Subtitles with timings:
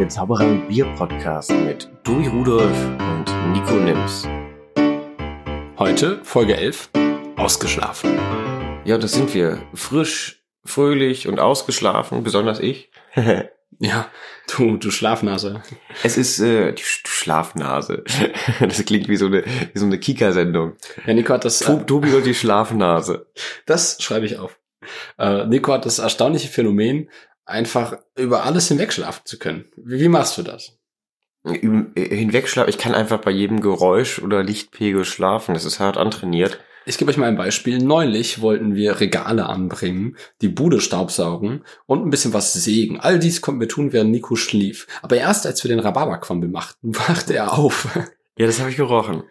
[0.00, 4.26] der Zauberer und Bier Podcast mit Tobi Rudolf und Nico Nims.
[5.78, 6.88] Heute Folge 11,
[7.36, 8.18] ausgeschlafen.
[8.86, 9.58] Ja, das sind wir.
[9.74, 12.90] Frisch, fröhlich und ausgeschlafen, besonders ich.
[13.82, 14.10] Ja,
[14.54, 15.62] du, du Schlafnase.
[16.02, 18.04] es ist äh, die Sch Schlafnase.
[18.60, 20.74] das klingt wie so eine, wie so eine Kika-Sendung.
[21.06, 21.60] Ja, Nico hat das.
[21.60, 23.26] To Tobi und die Schlafnase.
[23.64, 24.58] Das schreibe ich auf.
[25.18, 27.08] Äh, Nico hat das erstaunliche Phänomen,
[27.50, 29.66] einfach über alles hinwegschlafen zu können.
[29.76, 30.78] Wie, wie machst du das?
[31.44, 32.68] Hinwegschlafen.
[32.68, 35.54] Ich kann einfach bei jedem Geräusch oder Lichtpegel schlafen.
[35.54, 36.60] Das ist hart antrainiert.
[36.86, 37.78] Ich gebe euch mal ein Beispiel.
[37.78, 42.98] Neulich wollten wir Regale anbringen, die Bude staubsaugen und ein bisschen was sägen.
[43.00, 44.86] All dies konnten wir tun, während Nico schlief.
[45.02, 47.88] Aber erst als wir den Rhabarberquampel machten, wachte er auf.
[48.38, 49.24] Ja, das habe ich gerochen.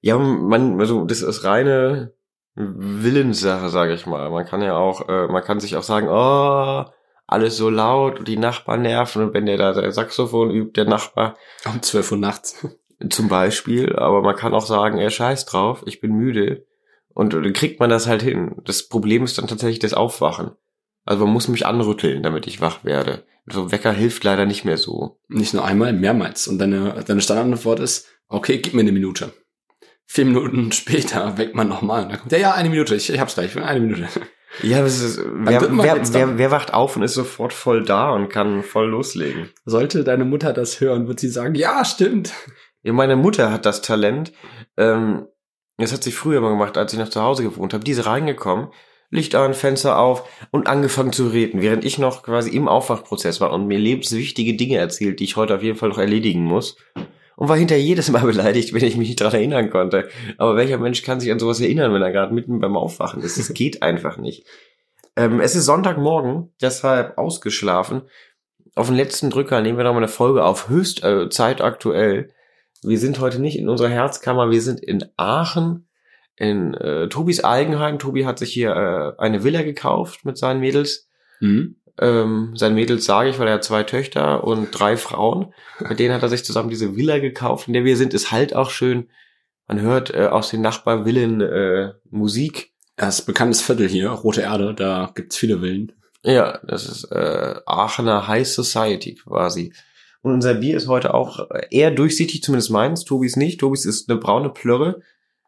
[0.00, 2.14] Ja, man, also das ist reine
[2.54, 4.30] Willenssache, sage ich mal.
[4.30, 6.84] Man kann ja auch, äh, man kann sich auch sagen, oh,
[7.26, 10.84] alles so laut und die Nachbarn nerven und wenn der da sein Saxophon übt, der
[10.84, 12.66] Nachbar Um 12 Uhr nachts.
[13.10, 16.66] zum Beispiel, aber man kann auch sagen, er scheiß drauf, ich bin müde
[17.08, 18.56] und dann kriegt man das halt hin.
[18.64, 20.52] Das Problem ist dann tatsächlich das Aufwachen.
[21.04, 23.24] Also man muss mich anrütteln, damit ich wach werde.
[23.46, 25.20] So Wecker hilft leider nicht mehr so.
[25.28, 26.48] Nicht nur einmal, mehrmals.
[26.48, 29.32] Und deine, deine Standardantwort ist, okay, gib mir eine Minute.
[30.06, 32.04] Vier Minuten später weckt man nochmal.
[32.04, 34.08] Und dann kommt, ja, ja, eine Minute, ich, ich hab's gleich, eine Minute.
[34.62, 38.28] Ja, das ist, wer, wer, wer, wer wacht auf und ist sofort voll da und
[38.28, 39.50] kann voll loslegen?
[39.64, 42.32] Sollte deine Mutter das hören, wird sie sagen, ja, stimmt.
[42.82, 44.32] Ja, meine Mutter hat das Talent.
[44.76, 45.26] Ähm,
[45.78, 47.82] das hat sie früher mal gemacht, als ich noch zu Hause gewohnt habe.
[47.82, 48.68] Die ist reingekommen,
[49.10, 53.52] Licht an, Fenster auf und angefangen zu reden, während ich noch quasi im Aufwachprozess war
[53.52, 56.76] und mir lebenswichtige Dinge erzählt, die ich heute auf jeden Fall noch erledigen muss.
[57.36, 60.08] Und war hinterher jedes Mal beleidigt, wenn ich mich nicht daran erinnern konnte.
[60.38, 63.38] Aber welcher Mensch kann sich an sowas erinnern, wenn er gerade mitten beim Aufwachen ist?
[63.38, 64.46] Das geht einfach nicht.
[65.16, 68.02] Ähm, es ist Sonntagmorgen, deshalb ausgeschlafen.
[68.74, 72.30] Auf den letzten Drücker nehmen wir noch mal eine Folge auf, höchst äh, zeitaktuell.
[72.82, 75.86] Wir sind heute nicht in unserer Herzkammer, wir sind in Aachen,
[76.36, 77.98] in äh, Tobis Eigenheim.
[77.98, 81.08] Tobi hat sich hier äh, eine Villa gekauft mit seinen Mädels.
[81.38, 81.76] Hm?
[82.00, 85.54] Ähm, seinen Mädels sage ich, weil er hat zwei Töchter und drei Frauen.
[85.80, 88.14] Mit denen hat er sich zusammen diese Villa gekauft, in der wir sind.
[88.14, 89.08] Ist halt auch schön.
[89.66, 92.72] Man hört äh, aus den Nachbarvillen äh, Musik.
[92.96, 95.92] Das ist ein bekanntes Viertel hier, Rote Erde, da gibt's viele Villen.
[96.22, 99.72] Ja, das ist äh, Aachener High Society quasi.
[100.22, 103.04] Und unser Bier ist heute auch eher durchsichtig, zumindest meins.
[103.04, 103.60] Tobis nicht.
[103.60, 105.02] Tobis ist eine braune Plörre.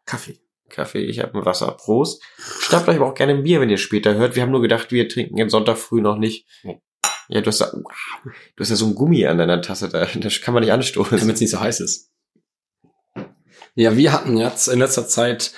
[0.05, 0.39] Kaffee.
[0.69, 1.71] Kaffee, ich habe ein Wasser.
[1.71, 2.21] Prost.
[2.37, 4.35] Schnappt euch aber auch gerne ein Bier, wenn ihr später hört.
[4.35, 6.47] Wir haben nur gedacht, wir trinken den Sonntag früh noch nicht.
[7.29, 10.05] Ja, du hast, da, wow, du hast ja so ein Gummi an deiner Tasse, da,
[10.15, 11.17] das kann man nicht anstoßen.
[11.19, 12.11] Damit es nicht so heiß ist.
[13.75, 15.53] Ja, wir hatten jetzt in letzter Zeit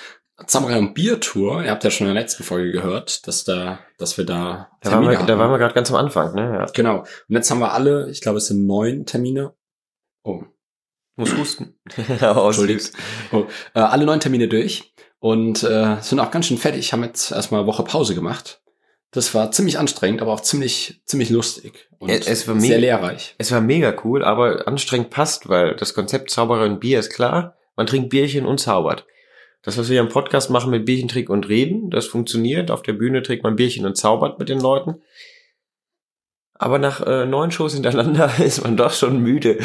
[0.46, 1.64] Samurai und Bier-Tour.
[1.64, 4.92] Ihr habt ja schon in der letzten Folge gehört, dass da, dass wir da Da
[4.92, 5.26] waren wir, hatten.
[5.26, 6.42] da waren wir gerade ganz am Anfang, ne?
[6.42, 6.66] Ja.
[6.72, 7.00] Genau.
[7.00, 9.54] Und jetzt haben wir alle, ich glaube, es sind neun Termine.
[10.22, 10.42] Oh,
[11.20, 11.74] Muss husten.
[12.20, 12.92] Entschuldigt.
[13.32, 13.44] Oh,
[13.74, 16.92] äh, alle neun Termine durch und äh, sind auch ganz schön fertig.
[16.92, 18.60] Haben jetzt erstmal eine Woche Pause gemacht.
[19.12, 22.80] Das war ziemlich anstrengend, aber auch ziemlich ziemlich lustig und Es- es war sehr mega-
[22.98, 23.34] lehrreich.
[23.38, 27.56] Es war mega cool, aber anstrengend passt, weil das Konzept Zauberer und Bier ist klar.
[27.76, 29.06] Man trinkt Bierchen und zaubert.
[29.62, 32.70] Das, was wir hier im Podcast machen mit Bierchen trinken und reden, das funktioniert.
[32.70, 35.02] Auf der Bühne trinkt man Bierchen und zaubert mit den Leuten.
[36.62, 39.58] Aber nach äh, neun Shows hintereinander ist man doch schon müde.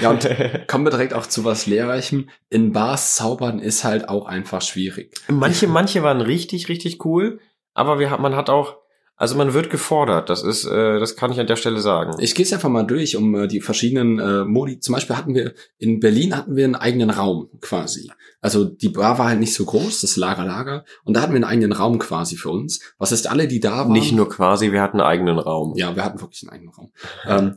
[0.00, 0.26] Ja, und
[0.66, 2.30] kommen wir direkt auch zu was Lehrreichem.
[2.48, 5.14] In Bars zaubern ist halt auch einfach schwierig.
[5.28, 7.38] manche, manche waren richtig, richtig cool,
[7.74, 8.78] aber wir, man hat auch,
[9.18, 10.30] also man wird gefordert.
[10.30, 12.12] Das ist, äh, das kann ich an der Stelle sagen.
[12.20, 14.78] Ich gehe es einfach mal durch, um äh, die verschiedenen äh, Modi.
[14.78, 18.10] Zum Beispiel hatten wir in Berlin hatten wir einen eigenen Raum quasi.
[18.40, 21.38] Also die Bar war halt nicht so groß, das Lager Lager, und da hatten wir
[21.38, 22.78] einen eigenen Raum quasi für uns.
[22.96, 23.92] Was ist alle, die da waren?
[23.92, 25.74] Nicht nur quasi, wir hatten einen eigenen Raum.
[25.76, 26.92] Ja, wir hatten wirklich einen eigenen Raum,
[27.26, 27.56] ähm,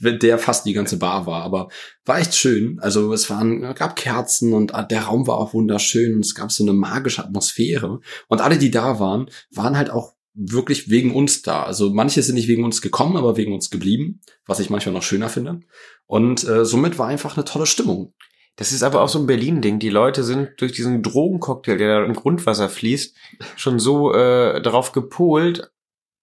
[0.20, 1.68] der fast die ganze Bar war, aber
[2.04, 2.78] war echt schön.
[2.80, 6.52] Also es waren, gab Kerzen und äh, der Raum war auch wunderschön und es gab
[6.52, 7.98] so eine magische Atmosphäre.
[8.28, 11.62] Und alle, die da waren, waren halt auch wirklich wegen uns da.
[11.62, 15.02] Also manche sind nicht wegen uns gekommen, aber wegen uns geblieben, was ich manchmal noch
[15.02, 15.60] schöner finde.
[16.06, 18.12] Und äh, somit war einfach eine tolle Stimmung.
[18.56, 19.78] Das ist aber auch so ein Berlin-Ding.
[19.78, 23.16] Die Leute sind durch diesen Drogencocktail, der da im Grundwasser fließt,
[23.56, 25.72] schon so äh, darauf gepolt,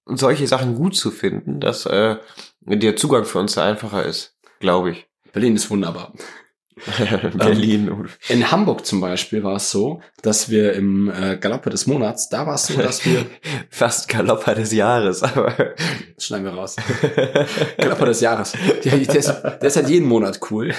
[0.06, 2.18] solche Sachen gut zu finden, dass äh,
[2.62, 5.08] der Zugang für uns da einfacher ist, glaube ich.
[5.34, 6.14] Berlin ist wunderbar.
[7.38, 8.08] Berlin.
[8.30, 12.48] In Hamburg zum Beispiel war es so, dass wir im äh, Galoppe des Monats, da
[12.48, 13.26] war es so, dass wir,
[13.70, 15.52] Fast Galopper des Jahres, aber
[16.16, 16.76] das schneiden wir raus,
[17.78, 18.54] Galopper des Jahres.
[18.84, 20.74] Der, der, ist, der ist halt jeden Monat cool.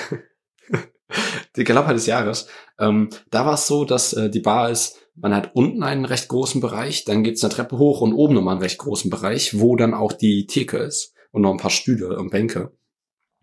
[1.56, 2.48] Die Galopper des Jahres.
[2.78, 6.28] Ähm, da war es so, dass äh, die Bar ist, man hat unten einen recht
[6.28, 9.76] großen Bereich, dann geht's eine Treppe hoch und oben nochmal einen recht großen Bereich, wo
[9.76, 12.72] dann auch die Theke ist und noch ein paar Stühle und Bänke.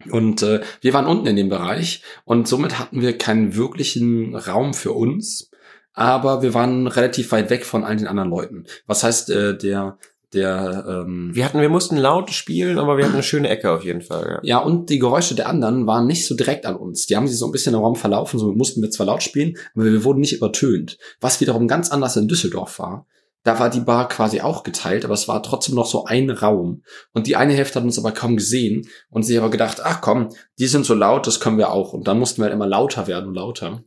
[0.10, 4.74] Und äh, wir waren unten in dem Bereich und somit hatten wir keinen wirklichen Raum
[4.74, 5.52] für uns,
[5.94, 8.66] aber wir waren relativ weit weg von all den anderen Leuten.
[8.88, 9.98] Was heißt, äh, der
[10.34, 13.84] der ähm, Wir hatten, wir mussten laut spielen, aber wir hatten eine schöne Ecke auf
[13.84, 14.28] jeden Fall.
[14.30, 14.40] Ja.
[14.44, 17.08] ja, und die Geräusche der anderen waren nicht so direkt an uns.
[17.08, 19.58] Die haben sich so ein bisschen im Raum verlaufen, so mussten wir zwar laut spielen,
[19.74, 21.00] aber wir wurden nicht übertönt.
[21.20, 23.08] Was wiederum ganz anders in Düsseldorf war.
[23.44, 26.84] Da war die Bar quasi auch geteilt, aber es war trotzdem noch so ein Raum.
[27.14, 30.30] Und die eine Hälfte hat uns aber kaum gesehen und sie aber gedacht, ach komm,
[30.60, 31.94] die sind so laut, das können wir auch.
[31.94, 33.84] Und dann mussten wir halt immer lauter werden und lauter.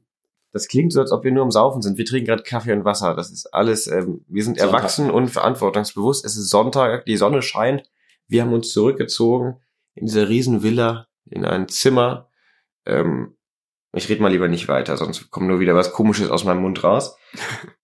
[0.53, 1.97] Das klingt so, als ob wir nur am Saufen sind.
[1.99, 3.15] Wir trinken gerade Kaffee und Wasser.
[3.15, 4.79] Das ist alles, ähm, wir sind Sonntag.
[4.79, 6.25] erwachsen und verantwortungsbewusst.
[6.25, 7.91] Es ist Sonntag, die Sonne scheint.
[8.29, 9.61] Wir haben uns zurückgezogen
[9.95, 12.29] in dieser riesen Villa, in ein Zimmer.
[12.87, 13.37] Ähm,
[13.95, 16.83] ich rede mal lieber nicht weiter, sonst kommt nur wieder was Komisches aus meinem Mund
[16.83, 17.17] raus.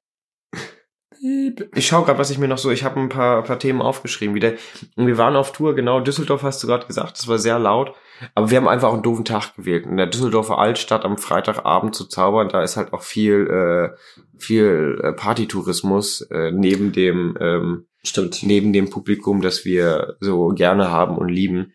[1.75, 4.35] Ich schaue gerade, was ich mir noch so, ich habe ein paar, paar Themen aufgeschrieben
[4.35, 4.53] wieder.
[4.97, 7.95] Und wir waren auf Tour, genau, Düsseldorf hast du gerade gesagt, das war sehr laut.
[8.35, 9.87] Aber wir haben einfach einen doofen Tag gewählt.
[9.87, 13.97] In der Düsseldorfer Altstadt am Freitagabend zu zaubern, da ist halt auch viel, äh,
[14.39, 18.43] viel äh, Partytourismus äh, neben dem, ähm, Stimmt.
[18.43, 21.73] neben dem Publikum, das wir so gerne haben und lieben.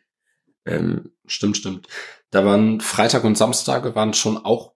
[0.66, 1.88] Ähm, Stimmt, stimmt.
[2.32, 4.74] Da waren Freitag und Samstage waren schon auch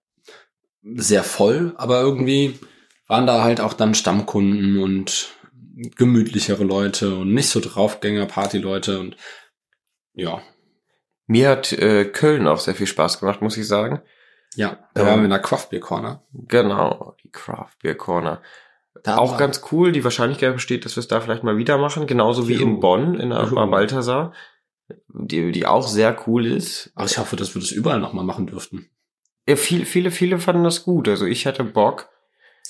[0.84, 2.60] sehr voll, aber irgendwie
[3.08, 5.30] waren da halt auch dann Stammkunden und
[5.96, 9.16] gemütlichere Leute und nicht so Draufgänger, Partyleute und
[10.14, 10.42] ja,
[11.28, 14.02] mir hat äh, Köln auch sehr viel Spaß gemacht, muss ich sagen.
[14.56, 16.24] ja, da Ähm, waren wir in der Craft Beer Corner.
[16.34, 18.42] Genau, die Craft Beer Corner.
[19.04, 19.92] Da auch ganz cool.
[19.92, 22.08] Die Wahrscheinlichkeit besteht, dass wir es da vielleicht mal wieder machen.
[22.08, 22.64] Genauso wie Juhu.
[22.64, 23.46] in Bonn, in der.
[23.46, 24.34] Bar Balthasar.
[25.10, 26.92] Die, die auch sehr cool ist.
[26.96, 28.90] Aber ich hoffe, dass wir das überall nochmal machen dürften.
[29.48, 31.08] Ja, viele, viele, viele fanden das gut.
[31.08, 32.10] Also ich hatte Bock.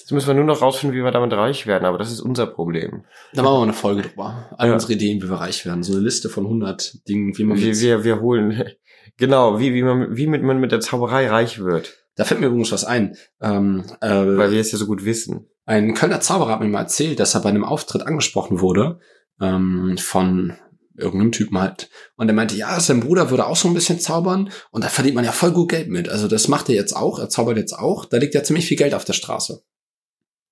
[0.07, 1.83] Jetzt müssen wir nur noch rausfinden, wie wir damit reich werden.
[1.83, 3.03] Aber das ist unser Problem.
[3.33, 4.47] Da machen wir mal eine Folge drüber.
[4.57, 4.73] All Ja.
[4.73, 5.83] unsere Ideen, wie wir reich werden.
[5.83, 8.63] So eine Liste von 100 Dingen, wie man Wir, mit wir, wir holen,
[9.17, 11.97] genau, wie, wie man, wie mit, man mit der Zauberei reich wird.
[12.15, 13.17] Da fällt mir übrigens was ein.
[13.41, 15.49] Ähm, äh, Weil wir es ja so gut wissen.
[15.65, 19.01] Ein Kölner Zauberer hat mir mal erzählt, dass er bei einem Auftritt angesprochen wurde
[19.41, 20.53] ähm, von
[20.95, 21.89] irgendeinem Typen halt.
[22.15, 25.15] Und er meinte, ja, sein Bruder würde auch so ein bisschen zaubern und da verdient
[25.15, 26.07] man ja voll gut Geld mit.
[26.07, 28.05] Also das macht er jetzt auch, er zaubert jetzt auch.
[28.05, 29.63] Da liegt ja ziemlich viel Geld auf der Straße.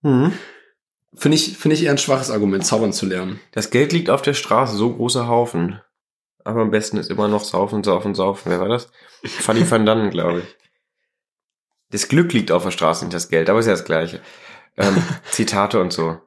[0.06, 0.34] Mhm.
[1.16, 3.40] Finde ich, finde ich eher ein schwaches Argument, zaubern zu lernen.
[3.54, 5.82] Das Geld liegt auf der Straße, so großer Haufen.
[6.44, 8.52] Aber am besten ist immer noch saufen, saufen, saufen.
[8.52, 8.88] Wer war das?
[9.24, 10.56] Fanny van Dannen, glaube ich.
[11.90, 14.20] Das Glück liegt auf der Straße, nicht das Geld, aber ist ja das Gleiche.
[14.78, 14.96] Ähm,
[15.32, 16.20] Zitate und so.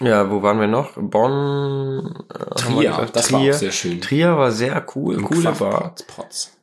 [0.00, 0.92] Ja, wo waren wir noch?
[0.96, 2.24] Bonn.
[2.28, 3.54] äh, Trier, gesagt, das war Trier.
[3.54, 4.00] auch sehr schön.
[4.00, 5.94] Trier war sehr cool, Im coole Bar.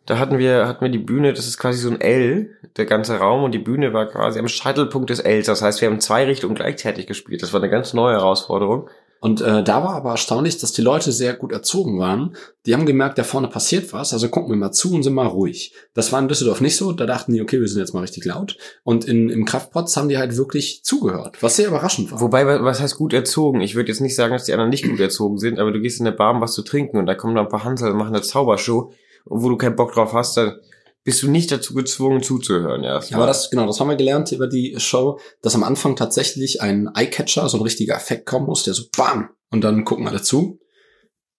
[0.05, 3.17] Da hatten wir, hatten wir die Bühne, das ist quasi so ein L, der ganze
[3.17, 5.47] Raum und die Bühne war quasi am Scheitelpunkt des Ls.
[5.47, 7.41] Das heißt, wir haben zwei Richtungen gleichzeitig gespielt.
[7.41, 8.89] Das war eine ganz neue Herausforderung.
[9.21, 12.37] Und äh, da war aber erstaunlich, dass die Leute sehr gut erzogen waren.
[12.65, 15.27] Die haben gemerkt, da vorne passiert was, also gucken wir mal zu und sind mal
[15.27, 15.73] ruhig.
[15.93, 18.23] Das war in Düsseldorf nicht so, da dachten die, okay, wir sind jetzt mal richtig
[18.23, 18.55] laut.
[18.85, 22.21] Und in, im Kraftpotz haben die halt wirklich zugehört, was sehr überraschend war.
[22.21, 23.59] Wobei, wa- was heißt gut erzogen?
[23.59, 25.99] Ich würde jetzt nicht sagen, dass die anderen nicht gut erzogen sind, aber du gehst
[25.99, 27.97] in eine Bar, um was zu trinken und da kommen da ein paar Hansel und
[27.97, 28.93] machen eine Zaubershow
[29.25, 30.61] und wo du keinen Bock drauf hast, dann
[31.09, 33.15] bist du nicht dazu gezwungen zuzuhören erst.
[33.15, 36.87] Aber das, genau, das haben wir gelernt über die Show, dass am Anfang tatsächlich ein
[36.93, 39.29] Eyecatcher, so ein richtiger Effekt kommen muss, der so BAM!
[39.49, 40.59] Und dann gucken alle zu.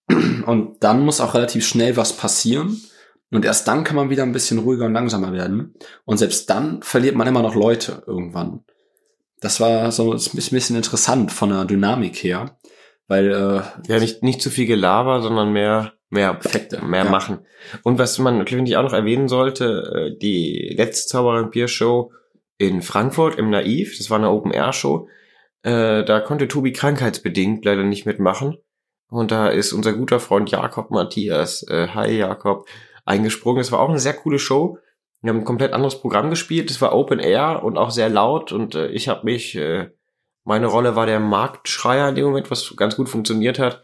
[0.08, 2.82] Und dann muss auch relativ schnell was passieren.
[3.30, 5.74] Und erst dann kann man wieder ein bisschen ruhiger und langsamer werden.
[6.04, 8.64] Und selbst dann verliert man immer noch Leute irgendwann.
[9.40, 12.58] Das war so ein bisschen interessant von der Dynamik her.
[13.06, 16.84] Weil, äh, ja, nicht, nicht zu viel Gelaber, sondern mehr, mehr Effekte.
[16.84, 17.10] mehr ja.
[17.10, 17.38] machen.
[17.82, 22.12] Und was man, finde ich, auch noch erwähnen sollte, äh, die letzte Zauberer Bier Show
[22.58, 25.08] in Frankfurt im Naiv, das war eine Open Air Show,
[25.62, 28.58] äh, da konnte Tobi krankheitsbedingt leider nicht mitmachen.
[29.08, 32.66] Und da ist unser guter Freund Jakob Matthias, äh, hi Jakob,
[33.04, 33.60] eingesprungen.
[33.60, 34.78] Es war auch eine sehr coole Show.
[35.20, 36.70] Wir haben ein komplett anderes Programm gespielt.
[36.70, 38.52] Es war Open Air und auch sehr laut.
[38.52, 39.90] Und äh, ich habe mich, äh,
[40.44, 43.82] meine Rolle war der Marktschreier in dem Moment, was ganz gut funktioniert hat.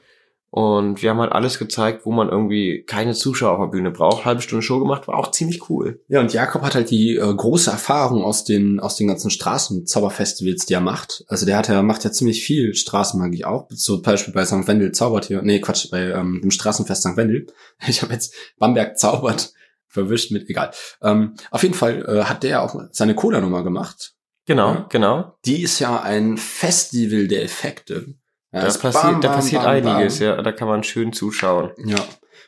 [0.50, 4.24] Und wir haben halt alles gezeigt, wo man irgendwie keine Zuschauer auf der Bühne braucht.
[4.24, 6.00] Halbe Stunde Show gemacht, war auch ziemlich cool.
[6.08, 10.66] Ja, und Jakob hat halt die äh, große Erfahrung aus den aus den ganzen Straßenzauberfestivals,
[10.66, 11.24] die er macht.
[11.28, 13.68] Also der hat ja macht ja ziemlich viel Straßenmagie auch.
[13.68, 14.66] Zum Beispiel bei St.
[14.66, 15.42] Wendel zaubert hier.
[15.42, 17.16] Nee, Quatsch, bei ähm, dem Straßenfest St.
[17.16, 17.46] Wendel.
[17.88, 19.52] Ich habe jetzt Bamberg zaubert
[19.88, 20.70] verwischt mit egal.
[21.02, 24.14] Ähm, auf jeden Fall äh, hat der auch seine Cola-Nummer gemacht.
[24.46, 24.86] Genau, Ja.
[24.90, 25.34] genau.
[25.44, 28.14] Die ist ja ein Festival der Effekte.
[28.52, 30.28] Ja, Da es passiert, bam, da bam, passiert bam, einiges, bam.
[30.28, 30.42] ja.
[30.42, 31.72] Da kann man schön zuschauen.
[31.84, 31.96] Ja.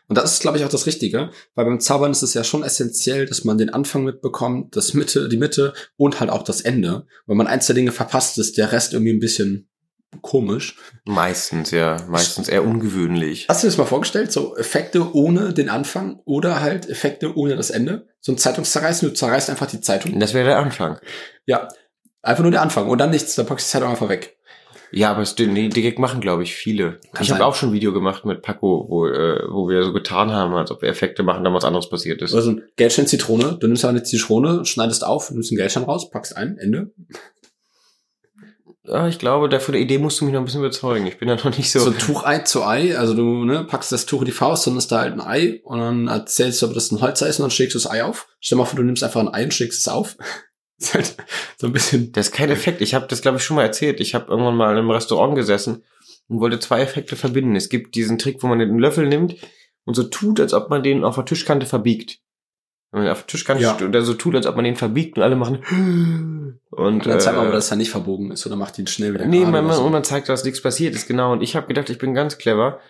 [0.09, 2.63] Und das ist, glaube ich, auch das Richtige, weil beim Zaubern ist es ja schon
[2.63, 7.07] essentiell, dass man den Anfang mitbekommt, das Mitte, die Mitte und halt auch das Ende.
[7.27, 9.69] Wenn man eins der Dinge verpasst, ist der Rest irgendwie ein bisschen
[10.23, 10.79] komisch.
[11.05, 11.99] Meistens, ja.
[12.09, 13.47] Meistens eher ungewöhnlich.
[13.51, 14.33] Hast du dir das mal vorgestellt?
[14.33, 18.09] So Effekte ohne den Anfang oder halt Effekte ohne das Ende?
[18.21, 20.19] So ein Zeitungszerreißen, du zerreißt einfach die Zeitung.
[20.19, 20.99] Das wäre der Anfang.
[21.45, 21.69] Ja.
[22.23, 24.38] Einfach nur der Anfang und dann nichts, dann packst du die Zeitung einfach weg.
[24.91, 27.01] Ja, aber es, den, den Gag machen, glaube ich, viele.
[27.13, 29.93] Kann ich habe auch schon ein Video gemacht mit Paco, wo, äh, wo wir so
[29.93, 32.35] getan haben, als ob wir Effekte machen, dann was anderes passiert ist.
[32.35, 36.37] Also ein Geldschein Zitrone, du nimmst eine Zitrone, schneidest auf, nimmst einen Geldschein raus, packst
[36.37, 36.93] ein, Ende.
[38.89, 41.07] Ja, ich glaube, dafür der Idee musst du mich noch ein bisschen überzeugen.
[41.07, 41.81] Ich bin da noch nicht so.
[41.81, 44.67] So, ein Tuch Ei zu Ei, also du ne, packst das Tuch in die Faust,
[44.67, 47.39] dann ist da halt ein Ei und dann erzählst du, ob das ein Holzer ist
[47.39, 48.29] und dann schlägst du das Ei auf.
[48.41, 50.17] Stell dir mal vor, du nimmst einfach ein Ei und schlägst es auf.
[50.87, 51.17] ist halt
[51.57, 52.13] so ein bisschen.
[52.13, 52.81] Das ist kein Effekt.
[52.81, 54.01] Ich habe das, glaube ich, schon mal erzählt.
[54.01, 55.83] Ich habe irgendwann mal in einem Restaurant gesessen
[56.29, 57.57] und wollte zwei Effekte verbinden.
[57.57, 59.37] Es gibt diesen Trick, wo man den Löffel nimmt
[59.85, 62.21] und so tut, als ob man den auf der Tischkante verbiegt.
[62.91, 63.75] Wenn man auf der Tischkante Ja.
[63.75, 65.59] steht und so tut, als ob man den verbiegt und alle machen
[66.71, 68.79] und Und dann zeigt man äh, aber, dass es ja nicht verbogen ist oder macht
[68.79, 69.83] ihn schnell wieder Nee, man, man, so.
[69.85, 71.33] und man zeigt, dass nichts passiert ist, genau.
[71.33, 72.81] Und ich habe gedacht, ich bin ganz clever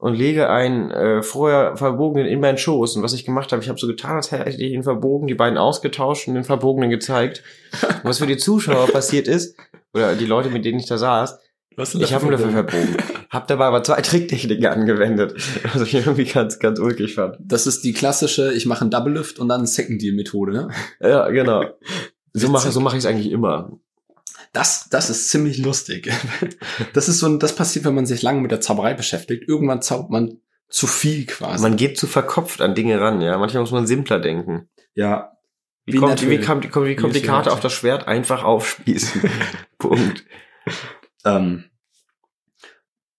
[0.00, 2.96] und lege einen äh, vorher verbogenen in meinen Schoß.
[2.96, 5.34] Und was ich gemacht habe, ich habe so getan, als hätte ich ihn verbogen, die
[5.34, 7.42] beiden ausgetauscht und den verbogenen gezeigt.
[7.82, 9.58] Und was für die Zuschauer passiert ist,
[9.92, 11.38] oder die Leute, mit denen ich da saß,
[11.76, 12.96] ich habe ihn dafür verbogen.
[13.28, 15.34] Hab dabei aber zwei Tricktechniken angewendet,
[15.72, 17.36] was ich irgendwie ganz, ganz ulkig fand.
[17.38, 20.68] Das ist die klassische, ich mache einen Double Lift und dann Second Deal Methode, ne?
[21.00, 21.64] Ja, genau.
[22.32, 23.78] So mache so mach ich es eigentlich immer.
[24.52, 26.10] Das, das ist ziemlich lustig.
[26.92, 29.44] Das ist so, ein- das passiert, wenn man sich lange mit der Zauberei beschäftigt.
[29.48, 30.38] Irgendwann zaubert man
[30.68, 31.62] zu viel quasi.
[31.62, 33.38] Man geht zu verkopft an Dinge ran, ja.
[33.38, 34.68] Manchmal muss man simpler denken.
[34.94, 35.32] ja,
[35.84, 38.06] Wie, Wie kommt, wie, kommt, wie, kommt, wie kommt die Karte auf das Schwert?
[38.08, 39.22] Einfach aufspießen.
[39.78, 40.24] Punkt.
[41.24, 41.69] ähm,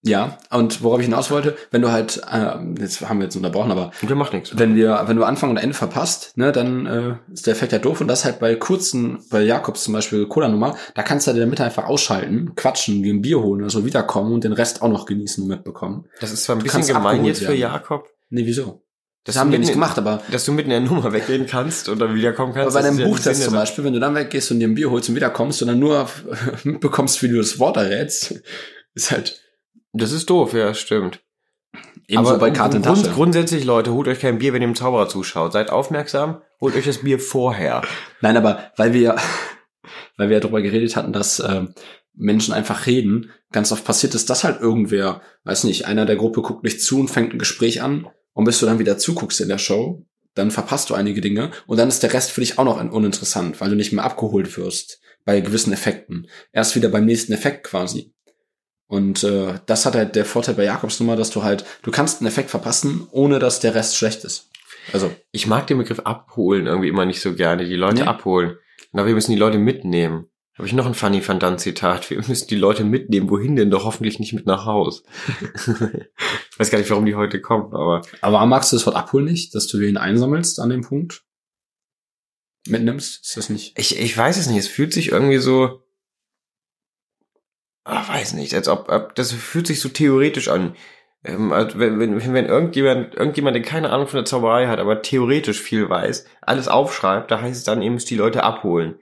[0.04, 3.72] ja, und worauf ich hinaus wollte, wenn du halt, ähm, jetzt haben wir jetzt unterbrochen,
[3.72, 4.58] aber Und der macht nichts.
[4.58, 7.78] wenn wir, wenn du Anfang und Ende verpasst, ne, dann äh, ist der Effekt ja
[7.80, 11.38] doof und das halt bei kurzen, bei Jakobs zum Beispiel Cola-Nummer, da kannst du halt
[11.38, 14.54] in der Mitte einfach ausschalten, quatschen, dir ein Bier holen oder so wiederkommen und den
[14.54, 16.06] Rest auch noch genießen und mitbekommen.
[16.20, 17.54] Das ist zwar ein bisschen gemein jetzt für.
[17.54, 18.10] Jakob.
[18.32, 18.82] Nee, wieso?
[19.24, 22.00] Das haben wir nicht gemacht, aber Dass du mitten in der Nummer weggehen kannst und
[22.00, 22.76] dann wiederkommen Aber kannst.
[22.76, 24.74] bei deinem ist ja Buchtest Sinn zum Beispiel, wenn du dann weggehst und dir ein
[24.74, 26.10] Bier holst und wiederkommst und dann nur
[26.64, 28.42] mitbekommst, wie du das Wort errätst,
[28.96, 29.40] ist halt.
[29.94, 31.22] Das ist doof, ja, stimmt.
[32.08, 35.08] ebenso bei Karte in grund, grundsätzlich, Leute, holt euch kein Bier, wenn ihr dem Zauberer
[35.10, 35.54] zuschaut.
[35.54, 37.82] Seid aufmerksam, holt euch das Bier vorher.
[38.22, 39.16] Nein, aber weil wir,
[40.18, 41.74] weil wir ja darüber geredet hatten, dass ähm,
[42.14, 46.42] Menschen einfach reden, ganz oft passiert ist, dass halt irgendwer, weiß nicht, einer der Gruppe
[46.42, 49.50] guckt nicht zu und fängt ein Gespräch an und bis du dann wieder zuguckst in
[49.50, 52.64] der Show, dann verpasst du einige Dinge und dann ist der Rest für dich auch
[52.64, 56.28] noch un- uninteressant, weil du nicht mehr abgeholt wirst bei gewissen Effekten.
[56.54, 58.14] Erst wieder beim nächsten Effekt quasi.
[58.92, 62.20] Und äh, das hat halt der Vorteil bei Jakobs Nummer, dass du halt, du kannst
[62.20, 64.50] einen Effekt verpassen, ohne dass der Rest schlecht ist.
[64.92, 68.08] Also, Ich mag den Begriff abholen irgendwie immer nicht so gerne, die Leute Nee.
[68.08, 68.58] abholen.
[68.92, 70.28] Aber wir müssen die Leute mitnehmen.
[70.58, 72.10] Habe ich noch ein Funny Van Damme Zitat.
[72.10, 73.30] Wir müssen die Leute mitnehmen.
[73.30, 73.72] Wohin denn?
[73.72, 75.04] Doch hoffentlich nicht mit nach Haus.
[75.56, 79.24] ich weiß gar nicht, warum die heute kommen, aber Aber magst du das Wort abholen
[79.24, 81.24] nicht, dass du ihn einsammelst an dem Punkt?
[82.68, 83.26] Mitnimmst?
[83.26, 83.80] Ist das nicht?
[83.80, 84.58] ich, ich weiß es nicht.
[84.60, 85.82] Es fühlt sich irgendwie so,
[87.84, 90.76] ah, weiß nicht, als ob, ob das fühlt sich so theoretisch an.
[91.24, 95.02] Ähm, als wenn, wenn, wenn irgendjemand, irgendjemand, der keine Ahnung von der Zauberei hat, aber
[95.04, 98.96] theoretisch viel weiß, alles aufschreibt, da heißt es dann, ihr müsst die Leute abholen.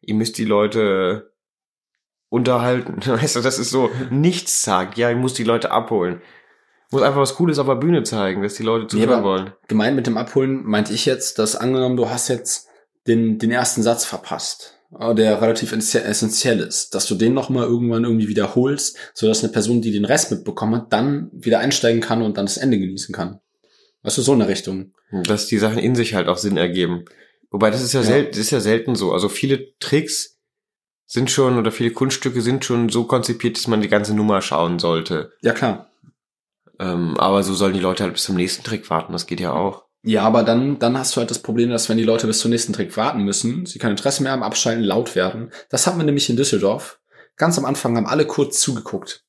[0.00, 1.32] Ihr müsst die Leute
[2.28, 3.00] unterhalten.
[3.06, 4.96] Weißt du, das ist so nichts sagt.
[4.98, 6.20] Ja, ich muss die Leute abholen.
[6.90, 9.52] Muss einfach was Cooles auf der Bühne zeigen, dass die Leute Nee, zuhören aber- wollen.
[9.68, 12.68] Gemeint mit dem Abholen meinte ich jetzt, dass angenommen, du hast jetzt
[13.06, 18.04] den, den ersten Satz verpasst, der relativ essentie- essentiell ist, dass du den nochmal irgendwann
[18.04, 22.36] irgendwie wiederholst, sodass eine Person, die den Rest mitbekommen hat, dann wieder einsteigen kann und
[22.36, 23.40] dann das Ende genießen kann.
[24.02, 24.92] Weißt du, so eine Richtung.
[25.24, 27.04] dass die Sachen in sich halt auch Sinn ergeben.
[27.50, 28.06] Wobei das ist ja, Ja.
[28.06, 29.12] selten, das ist ja selten so.
[29.12, 30.38] Also viele Tricks
[31.06, 34.78] sind schon oder viele Kunststücke sind schon so konzipiert, dass man die ganze Nummer schauen
[34.78, 35.32] sollte.
[35.42, 35.90] Ja, klar.
[36.78, 39.12] Ähm, aber so sollen die Leute halt bis zum nächsten Trick warten.
[39.12, 39.84] Das geht ja auch.
[40.02, 42.50] Ja, aber dann, dann hast du halt das Problem, dass wenn die Leute bis zum
[42.50, 45.50] nächsten Trick warten müssen, sie kein Interesse mehr haben, abschalten, laut werden.
[45.68, 47.00] Das hatten wir nämlich in Düsseldorf.
[47.36, 49.24] Ganz am Anfang haben alle kurz zugeguckt.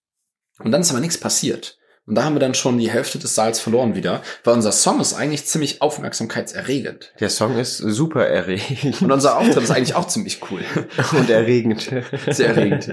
[0.59, 1.77] Und dann ist aber nichts passiert.
[2.05, 4.99] Und da haben wir dann schon die Hälfte des Saals verloren wieder, weil unser Song
[4.99, 7.13] ist eigentlich ziemlich aufmerksamkeitserregend.
[7.19, 9.01] Der Song ist super erregend.
[9.01, 10.61] Und unser Auftritt ist eigentlich auch ziemlich cool.
[11.17, 11.91] Und erregend.
[12.27, 12.91] Sehr erregend.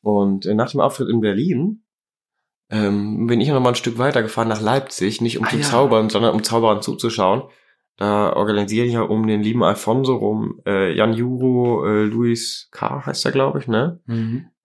[0.00, 1.84] Und nach dem Auftritt in Berlin
[2.72, 5.56] ähm, bin ich noch mal ein Stück weiter gefahren nach Leipzig, nicht um Ah, zu
[5.58, 5.62] ja.
[5.62, 7.42] zaubern, sondern um Zauberern zuzuschauen.
[7.98, 13.04] Da organisieren ja um den lieben Alfonso rum äh, Jan Juro, äh, Luis K.
[13.06, 14.00] heißt er, glaube ich, ne?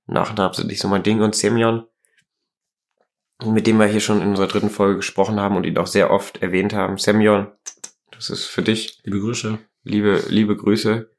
[0.07, 1.83] Nachnamen sind nicht so mein Ding und Semyon,
[3.45, 6.09] mit dem wir hier schon in unserer dritten Folge gesprochen haben und ihn auch sehr
[6.09, 6.97] oft erwähnt haben.
[6.97, 7.47] Semyon,
[8.11, 9.01] das ist für dich.
[9.03, 9.59] Liebe Grüße.
[9.83, 11.11] Liebe, liebe Grüße.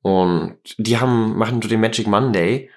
[0.00, 2.70] Und die haben, machen so den Magic Monday.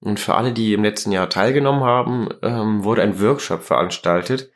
[0.00, 4.50] Und für alle, die im letzten Jahr teilgenommen haben, ähm, wurde ein Workshop veranstaltet,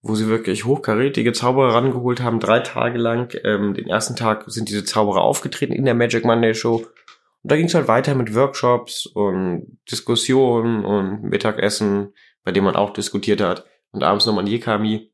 [0.00, 3.34] wo sie wirklich hochkarätige Zauberer rangeholt haben, drei Tage lang.
[3.44, 6.76] Ähm, den ersten Tag sind diese Zauberer aufgetreten in der Magic Monday Show.
[6.76, 12.14] Und da ging es halt weiter mit Workshops und Diskussionen und Mittagessen,
[12.44, 13.66] bei dem man auch diskutiert hat.
[13.90, 15.12] Und abends nochmal ein Yekami.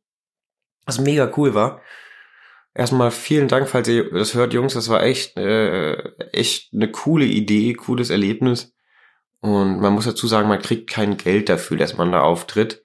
[0.86, 1.82] Was mega cool war.
[2.74, 4.74] Erstmal vielen Dank, falls ihr das hört, Jungs.
[4.74, 5.94] Das war echt, äh,
[6.32, 8.72] echt eine coole Idee, cooles Erlebnis.
[9.40, 12.84] Und man muss dazu sagen, man kriegt kein Geld dafür, dass man da auftritt.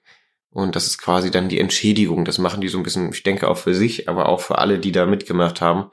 [0.50, 2.24] Und das ist quasi dann die Entschädigung.
[2.24, 4.78] Das machen die so ein bisschen, ich denke auch für sich, aber auch für alle,
[4.78, 5.90] die da mitgemacht haben.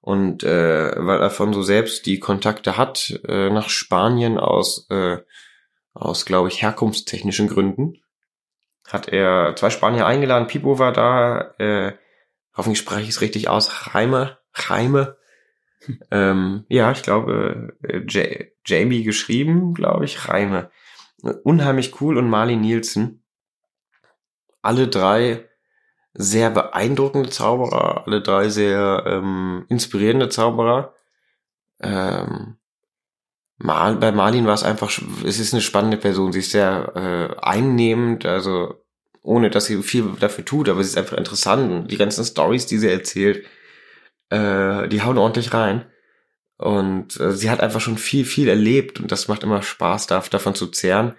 [0.00, 5.18] Und äh, weil Alfonso selbst die Kontakte hat äh, nach Spanien aus, äh,
[5.94, 8.02] aus glaube ich, herkunftstechnischen Gründen,
[8.86, 10.46] hat er zwei Spanier eingeladen.
[10.46, 11.92] Pipo war da, äh,
[12.56, 15.16] hoffentlich spreche ich es richtig aus, Reime, Reime.
[16.10, 20.70] Ähm, ja, ich glaube, äh, Jamie geschrieben, glaube ich, Reime.
[21.44, 23.22] Unheimlich cool und Marley Nielsen
[24.66, 25.48] alle drei
[26.12, 30.94] sehr beeindruckende Zauberer, alle drei sehr ähm, inspirierende Zauberer.
[31.80, 32.56] Ähm,
[33.58, 34.92] Mal, bei Marlin war es einfach,
[35.24, 38.74] es ist eine spannende Person, sie ist sehr äh, einnehmend, also
[39.22, 42.66] ohne dass sie viel dafür tut, aber sie ist einfach interessant und die ganzen Stories,
[42.66, 43.46] die sie erzählt,
[44.30, 45.86] äh, die hauen ordentlich rein.
[46.58, 50.54] Und äh, sie hat einfach schon viel, viel erlebt und das macht immer Spaß, davon
[50.54, 51.14] zu zehren.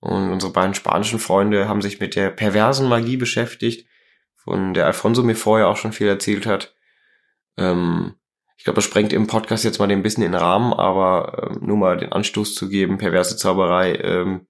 [0.00, 3.86] Und unsere beiden spanischen Freunde haben sich mit der perversen Magie beschäftigt,
[4.36, 6.74] von der Alfonso mir vorher auch schon viel erzählt hat.
[7.58, 8.14] Ähm,
[8.56, 11.66] ich glaube, das sprengt im Podcast jetzt mal ein bisschen in den Rahmen, aber ähm,
[11.66, 14.46] nur mal den Anstoß zu geben, perverse Zauberei, ähm,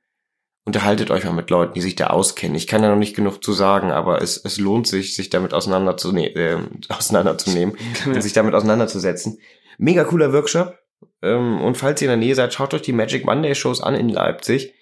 [0.71, 2.57] unterhaltet euch mal mit Leuten, die sich da auskennen.
[2.57, 5.53] Ich kann da noch nicht genug zu sagen, aber es, es lohnt sich, sich damit
[5.53, 6.59] auseinanderzune äh,
[6.89, 9.39] auseinanderzunehmen und sich damit auseinanderzusetzen.
[9.79, 10.79] Mega cooler Workshop.
[11.23, 13.95] Ähm, und falls ihr in der Nähe seid, schaut euch die Magic Monday Shows an
[13.95, 14.75] in Leipzig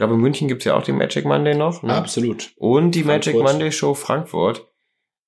[0.00, 1.82] glaube, in München gibt's ja auch die Magic Monday noch.
[1.82, 1.94] Ne?
[1.94, 2.52] Absolut.
[2.56, 3.34] Und die Frankfurt.
[3.34, 4.66] Magic Monday Show Frankfurt,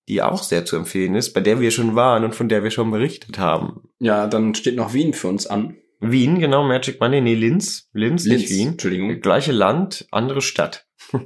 [0.09, 2.71] die auch sehr zu empfehlen ist, bei der wir schon waren und von der wir
[2.71, 3.83] schon berichtet haben.
[3.99, 5.77] Ja, dann steht noch Wien für uns an.
[6.03, 7.89] Wien, genau, Magic Monday, nee, Linz.
[7.93, 8.69] Linz, Linz nicht Wien.
[8.71, 9.21] Entschuldigung.
[9.21, 10.87] Gleiche Land, andere Stadt.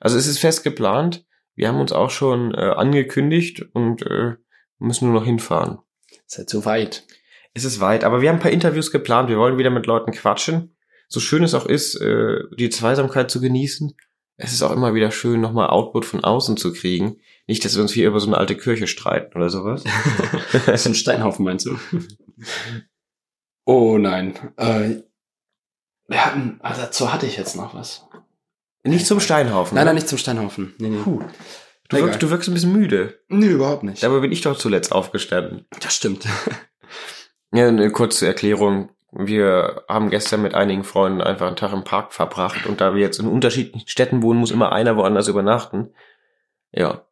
[0.00, 1.24] Also es ist fest geplant.
[1.54, 4.34] Wir haben uns auch schon äh, angekündigt und äh,
[4.78, 5.78] müssen nur noch hinfahren.
[6.26, 7.06] Seid so weit.
[7.54, 9.30] Es ist weit, aber wir haben ein paar Interviews geplant.
[9.30, 10.74] Wir wollen wieder mit Leuten quatschen
[11.08, 13.94] so schön es auch ist, äh, die Zweisamkeit zu genießen,
[14.36, 17.18] es ist auch immer wieder schön, nochmal Output von außen zu kriegen.
[17.46, 19.84] Nicht, dass wir uns hier über so eine alte Kirche streiten oder sowas.
[20.66, 21.78] das ist ein Steinhaufen, meinst du?
[23.64, 24.34] oh nein.
[24.56, 25.02] Äh,
[26.06, 28.06] wir hatten, also dazu hatte ich jetzt noch was.
[28.82, 29.74] Nicht zum Steinhaufen.
[29.74, 30.74] Nein, nein, nicht zum Steinhaufen.
[30.78, 31.02] Nee, nee.
[31.02, 31.22] Puh.
[31.88, 33.18] Du, wirkst, du wirkst ein bisschen müde.
[33.28, 34.02] Nee, überhaupt nicht.
[34.02, 35.66] Dabei bin ich doch zuletzt aufgestanden.
[35.80, 36.26] Das stimmt.
[37.52, 38.90] ja, eine kurze Erklärung.
[39.10, 43.00] Wir haben gestern mit einigen Freunden einfach einen Tag im Park verbracht und da wir
[43.00, 45.94] jetzt in unterschiedlichen Städten wohnen, muss immer einer woanders übernachten.
[46.72, 47.06] Ja.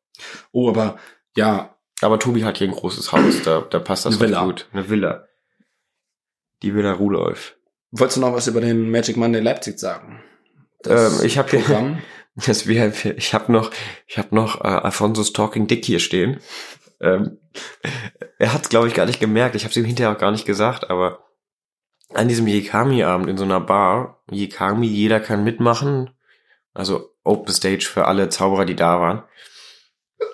[0.51, 0.99] Oh, aber
[1.37, 1.77] ja.
[2.01, 4.67] Aber Tobi hat hier ein großes Haus, da, da passt das Eine gut.
[4.73, 5.29] Eine Villa.
[6.63, 7.57] Die Villa Rudolf.
[7.91, 10.23] Wolltest du noch was über den Magic Monday Leipzig sagen?
[10.87, 11.99] Ähm, ich habe hier,
[12.35, 13.71] das wir, ich habe noch,
[14.07, 16.41] ich habe noch äh, Alfonso's Talking Dick hier stehen.
[17.01, 17.39] Ähm,
[18.39, 19.57] er hat glaube ich gar nicht gemerkt.
[19.57, 21.27] Ich habe es ihm hinterher auch gar nicht gesagt, aber
[22.15, 26.11] an diesem Yekami-Abend in so einer Bar, Yekami, jeder kann mitmachen,
[26.75, 29.23] also Open Stage für alle Zauberer, die da waren.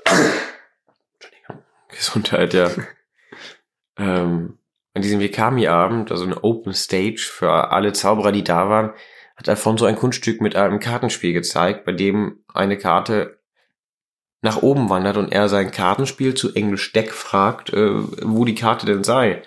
[1.89, 2.71] Gesundheit, ja.
[3.99, 4.58] ähm,
[4.99, 8.91] an diesem Yekami-Abend, also eine Open Stage für alle Zauberer, die da waren,
[9.37, 13.39] hat Alfonso ein Kunststück mit einem Kartenspiel gezeigt, bei dem eine Karte
[14.43, 17.91] nach oben wandert und er sein Kartenspiel zu Englisch Deck fragt, äh,
[18.23, 19.43] wo die Karte denn sei.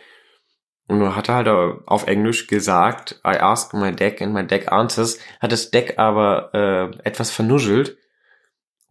[0.87, 5.19] Und er hat halt auf Englisch gesagt, I ask my deck and my deck answers,
[5.41, 7.97] hat das Deck aber äh, etwas vernuschelt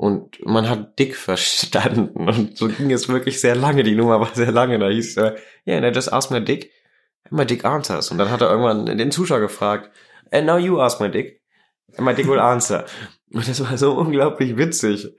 [0.01, 4.35] und man hat Dick verstanden und so ging es wirklich sehr lange, die Nummer war
[4.35, 5.37] sehr lange, da hieß er,
[5.67, 6.73] yeah, and I just ask my dick,
[7.25, 8.11] and my dick answers.
[8.11, 9.91] Und dann hat er irgendwann den Zuschauer gefragt,
[10.31, 11.43] and now you ask my dick,
[11.99, 12.87] and my dick will answer.
[13.31, 15.15] Und das war so unglaublich witzig.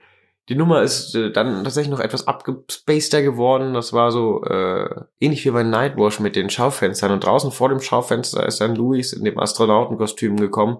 [0.48, 3.74] Die Nummer ist äh, dann tatsächlich noch etwas abgespaceter geworden.
[3.74, 4.88] Das war so äh,
[5.20, 7.12] ähnlich wie bei Nightwash mit den Schaufenstern.
[7.12, 10.78] Und draußen vor dem Schaufenster ist dann Louis in dem Astronautenkostüm gekommen.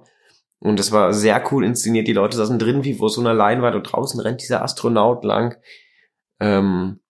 [0.63, 2.07] Und das war sehr cool inszeniert.
[2.07, 5.57] Die Leute saßen drin wie vor so einer Leinwand und draußen rennt dieser Astronaut lang.
[6.39, 7.01] Ähm,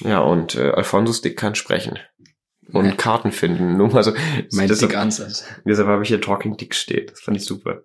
[0.00, 1.98] ja, und äh, Alfonso Dick kann sprechen.
[2.72, 2.92] Und ja.
[2.92, 3.76] Karten finden.
[3.76, 4.12] Nur mal so.
[4.52, 5.44] Mein Dick Ansatz.
[5.64, 7.10] Deshalb habe ich hier Talking Dick steht.
[7.10, 7.82] Das fand ich super.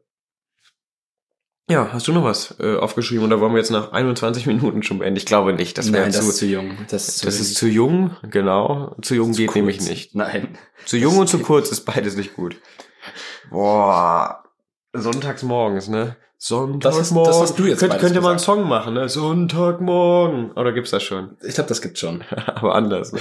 [1.67, 5.00] Ja, hast du noch was äh, aufgeschrieben oder wollen wir jetzt nach 21 Minuten schon
[5.00, 5.17] beenden?
[5.17, 5.80] Ich glaube nicht.
[5.80, 6.78] Das wäre zu, das ist zu jung.
[6.88, 8.95] Das ist zu, das ist zu jung, genau.
[9.02, 9.56] Zu jung zu geht kurz.
[9.56, 10.13] nämlich nicht.
[10.13, 10.56] Nein.
[10.86, 12.58] Zu jung und zu kurz ist beides nicht gut.
[13.50, 14.43] Boah,
[14.93, 16.15] sonntags morgens, ne?
[16.41, 17.25] Sonntagmorgen.
[17.32, 18.58] das hast du jetzt Könnt, könnte man einen gesagt.
[18.58, 19.10] Song machen, ne?
[19.10, 20.52] Sonntagmorgen.
[20.54, 21.36] Oder gibt's das schon?
[21.43, 22.23] Ich glaube, das gibt's schon.
[22.56, 23.19] Aber anders, ne?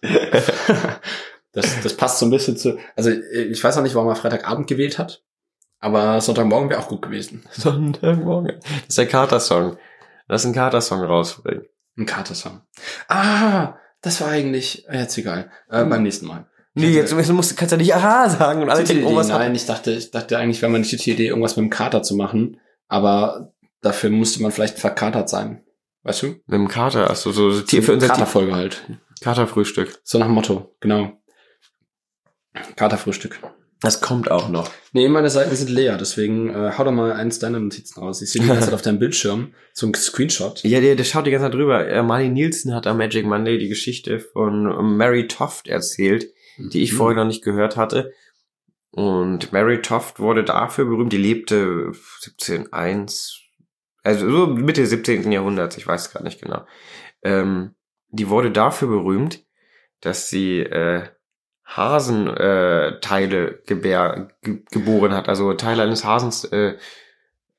[1.52, 2.78] das, das passt so ein bisschen zu.
[2.96, 5.22] Also ich weiß auch nicht, warum er Freitagabend gewählt hat,
[5.78, 7.44] aber Sonntagmorgen wäre auch gut gewesen.
[7.50, 8.58] Sonntagmorgen.
[8.60, 9.76] Das ist der Kater-Song.
[10.28, 11.66] Lass einen Kater-Song rausbringen.
[11.98, 12.62] Ein Kater-Song.
[13.08, 14.88] Ah, das war eigentlich.
[14.88, 15.50] äh, Jetzt egal.
[15.68, 16.46] Äh, beim nächsten Mal.
[16.74, 19.54] Nee, jetzt, musst, kannst du ja nicht Aha sagen und alle denken, oh, was Nein,
[19.54, 23.52] ich dachte, ich dachte eigentlich, wäre meine Idee, irgendwas mit dem Kater zu machen, aber
[23.80, 25.64] dafür musste man vielleicht verkatert sein.
[26.04, 26.26] Weißt du?
[26.28, 28.82] Mit dem Kater, achso, so, so Tier für unser Tier- Katerfolge halt.
[29.20, 30.00] Katerfrühstück.
[30.04, 31.12] So nach dem Motto, genau.
[32.76, 33.38] Katerfrühstück.
[33.82, 34.70] Das kommt auch noch.
[34.92, 38.20] Nee, meine Seiten sind leer, deswegen äh, hau doch mal eins deiner Notizen raus.
[38.20, 40.62] Ich sehe die ganze Zeit auf deinem Bildschirm so ein Screenshot.
[40.64, 41.88] Ja, der, der schaut die ganze Zeit drüber.
[41.88, 46.30] Äh, Marley Nielsen hat am Magic Monday die Geschichte von Mary Toft erzählt,
[46.68, 46.96] die ich Mhm.
[46.96, 48.12] vorher noch nicht gehört hatte.
[48.92, 53.40] Und Mary Toft wurde dafür berühmt, die lebte 1701,
[54.02, 55.30] also so Mitte 17.
[55.32, 56.66] Jahrhunderts, ich weiß es gerade nicht genau.
[57.22, 57.74] Ähm,
[58.08, 59.44] die wurde dafür berühmt,
[60.00, 61.04] dass sie äh,
[61.64, 66.76] Hasenteile äh, gebär, ge geboren hat, also Teile eines Hasens, äh,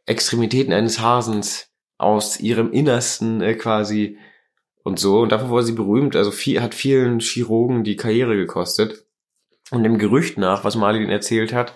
[0.06, 4.18] Extremitäten eines Hasens aus ihrem Innersten äh, quasi
[4.84, 5.20] und so.
[5.22, 9.06] Und dafür wurde sie berühmt, also viel, hat vielen Chirurgen die Karriere gekostet.
[9.72, 11.74] Und dem Gerücht nach, was Marlin erzählt hat,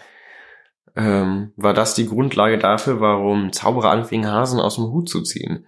[0.96, 5.68] ähm, war das die Grundlage dafür, warum Zauberer anfingen, Hasen aus dem Hut zu ziehen.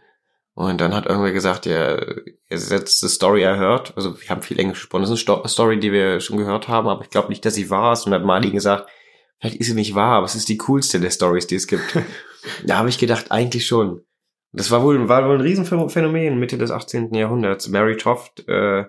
[0.53, 1.99] Und dann hat irgendwer gesagt, ja,
[2.49, 3.93] er setzt die Story erhört.
[3.95, 5.03] Also wir haben viel Englisch gesprochen.
[5.03, 7.53] Das ist eine Sto Story, die wir schon gehört haben, aber ich glaube nicht, dass
[7.53, 8.05] sie wahr ist.
[8.05, 8.89] Und dann hat Marlin gesagt,
[9.39, 11.83] vielleicht ist sie nicht wahr, aber es ist die coolste der Stories, die es gibt.
[12.65, 14.01] da habe ich gedacht, eigentlich schon.
[14.57, 17.13] Das war wohl, war wohl ein Riesenphänomen Mitte des 18.
[17.13, 17.67] Jahrhunderts.
[17.67, 18.85] Mary Toft, äh,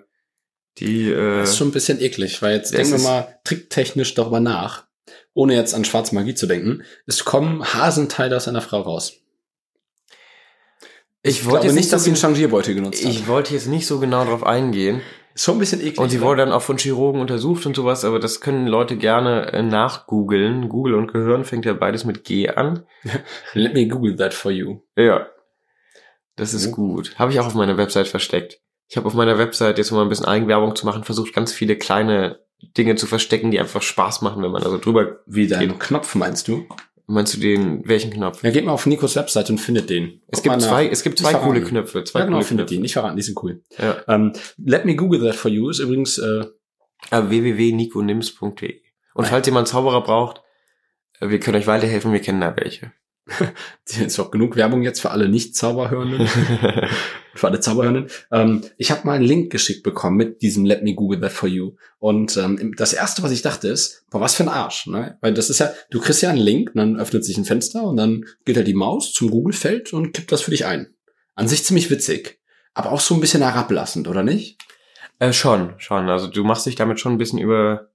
[0.79, 4.39] die äh, Das ist schon ein bisschen eklig, weil jetzt denken wir mal tricktechnisch darüber
[4.39, 4.85] nach,
[5.35, 6.81] ohne jetzt an schwarze Magie zu denken.
[7.05, 9.21] Es kommen Hasenteile aus einer Frau raus.
[11.21, 13.11] ich Ich wollte jetzt nicht, dass sie so, einen Changierbeutel genutzt hat.
[13.11, 15.01] ich wollte jetzt nicht so genau drauf eingehen.
[15.35, 15.99] Ist schon ein bisschen eklig.
[15.99, 16.23] Und sie ne?
[16.23, 20.67] wurde dann auch von Chirurgen untersucht und sowas, aber das können Leute gerne äh, nachgoogeln.
[20.67, 22.87] Google und Gehirn fängt ja beides mit G an.
[23.53, 24.81] Let me google that for you.
[24.97, 25.27] Ja.
[26.39, 26.71] Das ist Oh.
[26.71, 27.13] gut.
[27.19, 28.59] Habe ich auch auf meiner Website versteckt.
[28.87, 31.53] Ich habe auf meiner Website jetzt um mal ein bisschen Eigenwerbung zu machen, versucht ganz
[31.53, 32.39] viele kleine
[32.77, 35.19] Dinge zu verstecken, die einfach Spaß machen, wenn man also drüber.
[35.27, 35.79] Wie dein Geht.
[35.79, 36.65] Knopf meinst du?
[37.05, 38.43] Meinst du den, welchen Knopf?
[38.43, 40.21] Ja, geht mal auf Nikos Website und findet den.
[40.27, 40.91] Es Guck gibt zwei, nach.
[40.91, 42.03] es gibt zwei coole Knöpfe.
[42.03, 42.75] Zwei Ja, genau, coole findet Knöpfe.
[42.75, 42.81] die.
[42.81, 43.63] Nicht verraten, die sind cool.
[43.77, 43.97] Ja.
[44.07, 46.45] Ähm, Let me google that for you ist übrigens, äh,
[47.09, 48.81] Aber www.nikonims.de.
[49.15, 50.41] Und falls jemand Zauberer braucht,
[51.19, 52.91] äh, wir können euch weiterhelfen, wir kennen da welche.
[53.85, 56.27] ist auch genug Werbung jetzt für alle Nicht-Zauberhörenden.
[57.35, 58.07] für alle Zauberhörenden.
[58.31, 61.49] Ähm, ich habe mal einen Link geschickt bekommen mit diesem Let me Google that for
[61.49, 61.75] you.
[61.99, 65.17] Und ähm, das erste, was ich dachte, ist, boah, was für ein Arsch, ne?
[65.21, 67.83] Weil das ist ja, du kriegst ja einen Link, und dann öffnet sich ein Fenster
[67.83, 70.93] und dann geht halt die Maus zum Google-Feld und kippt das für dich ein.
[71.35, 72.39] An sich ziemlich witzig,
[72.73, 74.57] aber auch so ein bisschen herablassend, oder nicht?
[75.19, 76.09] Äh, schon, schon.
[76.09, 77.88] Also du machst dich damit schon ein bisschen über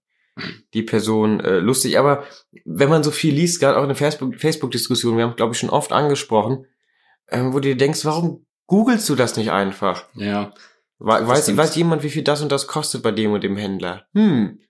[0.73, 1.99] die Person äh, lustig.
[1.99, 2.25] Aber
[2.65, 5.59] wenn man so viel liest, gerade auch in der Facebook- Facebook-Diskussion, wir haben, glaube ich,
[5.59, 6.67] schon oft angesprochen,
[7.29, 10.07] ähm, wo du dir denkst, warum googelst du das nicht einfach?
[10.15, 10.53] Ja.
[10.99, 14.07] We weiß, weiß jemand, wie viel das und das kostet bei dem und dem Händler?
[14.15, 14.61] Hm.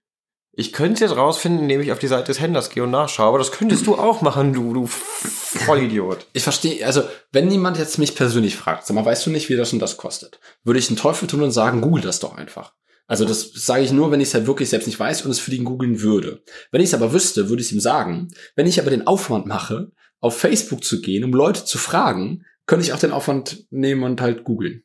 [0.56, 3.26] Ich könnte es jetzt rausfinden, indem ich auf die Seite des Händlers gehe und nachschaue,
[3.26, 6.26] aber das könntest du auch machen, du, du Vollidiot.
[6.32, 9.56] Ich verstehe, also wenn jemand jetzt mich persönlich fragt, sag mal, weißt du nicht, wie
[9.56, 12.72] das und das kostet, würde ich einen Teufel tun und sagen, google das doch einfach.
[13.06, 15.38] Also das sage ich nur, wenn ich es halt wirklich selbst nicht weiß und es
[15.38, 16.42] für ihn googeln würde.
[16.70, 18.28] Wenn ich es aber wüsste, würde ich es ihm sagen.
[18.56, 22.84] Wenn ich aber den Aufwand mache, auf Facebook zu gehen, um Leute zu fragen, könnte
[22.86, 24.84] ich auch den Aufwand nehmen und halt googeln.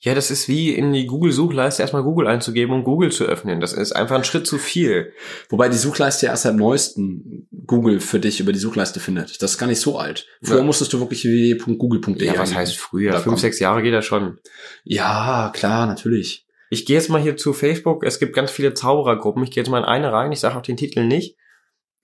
[0.00, 3.60] Ja, das ist wie in die Google-Suchleiste erstmal Google einzugeben und Google zu öffnen.
[3.60, 5.12] Das ist einfach ein Schritt zu viel.
[5.48, 9.40] Wobei die Suchleiste ja erst seit neuesten Google für dich über die Suchleiste findet.
[9.42, 10.26] Das ist gar nicht so alt.
[10.42, 10.62] Früher Ja.
[10.62, 13.18] musstest du wirklich www.google.de Ja, was heißt früher?
[13.18, 14.38] Fünf, sechs Jahre geht das schon.
[14.82, 16.43] Ja, klar, natürlich.
[16.74, 18.02] Ich gehe jetzt mal hier zu Facebook.
[18.02, 19.44] Es gibt ganz viele Zauberergruppen.
[19.44, 20.32] Ich gehe jetzt mal in eine rein.
[20.32, 21.36] Ich sage auch den Titel nicht.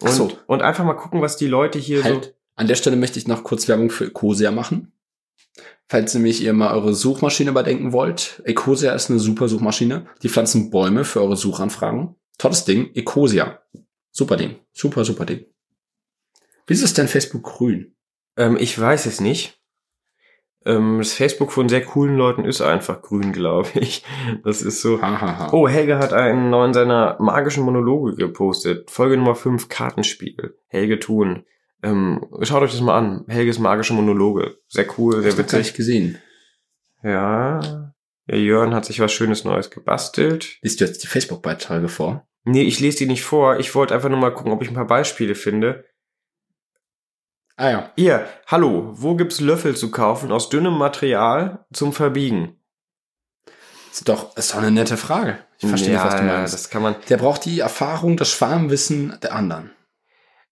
[0.01, 0.33] Und, Ach so.
[0.47, 2.05] und einfach mal gucken, was die Leute hier so.
[2.05, 4.93] Halt, an der Stelle möchte ich noch kurz Werbung für Ecosia machen.
[5.89, 8.43] Falls nämlich ihr mal eure Suchmaschine überdenken wollt.
[8.45, 10.07] Ecosia ist eine super Suchmaschine.
[10.23, 12.15] Die pflanzen Bäume für eure Suchanfragen.
[12.39, 12.95] Tolles Ding.
[12.95, 13.61] Ecosia.
[14.13, 14.61] Super Ding.
[14.73, 15.47] Super, super Ding.
[16.69, 17.97] Wieso ist denn Facebook grün?
[18.37, 19.60] Ähm, ich weiß es nicht.
[20.67, 24.05] Ähm, das Facebook von sehr coolen Leuten ist einfach grün, glaube ich.
[24.45, 25.01] Das ist so.
[25.01, 25.53] Hahaha.
[25.53, 28.91] Oh, Helge hat einen neuen seiner magischen Monologe gepostet.
[28.91, 30.57] Folge Nummer 5, Kartenspiel.
[30.69, 31.45] Helge Thun.
[31.83, 33.25] Ähm, schaut euch das mal an.
[33.29, 34.59] Helges magische Monologe.
[34.69, 35.59] Sehr cool, sehr Hab ich witzig.
[35.59, 36.19] nicht gesehen.
[37.03, 37.93] Ja.
[38.29, 40.59] Der Jörn hat sich was Schönes Neues gebastelt.
[40.63, 42.27] Liest du jetzt die Facebook-Beiträge vor?
[42.45, 43.59] Nee, ich lese die nicht vor.
[43.59, 45.85] Ich wollte einfach nur mal gucken, ob ich ein paar Beispiele finde.
[47.61, 47.93] Ah ja.
[47.95, 52.57] Hier, hallo, wo gibt's Löffel zu kaufen aus dünnem Material zum Verbiegen?
[53.93, 55.37] Ist doch, ist doch eine nette Frage.
[55.59, 56.55] Ich verstehe ja, was du ja, meinst.
[56.55, 56.95] das kann man.
[57.11, 59.73] Der braucht die Erfahrung, das Schwarmwissen der anderen.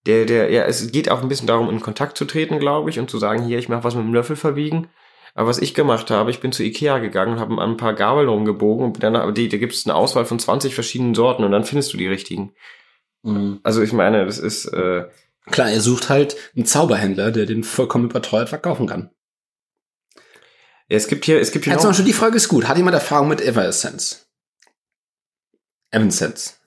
[0.05, 2.99] Der, der, ja, es geht auch ein bisschen darum, in Kontakt zu treten, glaube ich,
[2.99, 4.87] und zu sagen, hier, ich mache was mit dem Löffel verbiegen.
[5.33, 8.29] Aber was ich gemacht habe, ich bin zu Ikea gegangen und habe ein paar Gabeln
[8.29, 11.63] rumgebogen und dann, die, da gibt es eine Auswahl von 20 verschiedenen Sorten und dann
[11.63, 12.53] findest du die richtigen.
[13.63, 15.05] Also ich meine, das ist, äh,
[15.51, 19.11] Klar, er sucht halt einen Zauberhändler, der den vollkommen überteuert verkaufen kann.
[20.87, 22.67] ja, es gibt hier, es gibt hier Ja, noch, Beispiel die Frage ist gut.
[22.67, 24.27] Hat jemand Erfahrung mit Everessence?
[25.91, 26.59] Evanescence.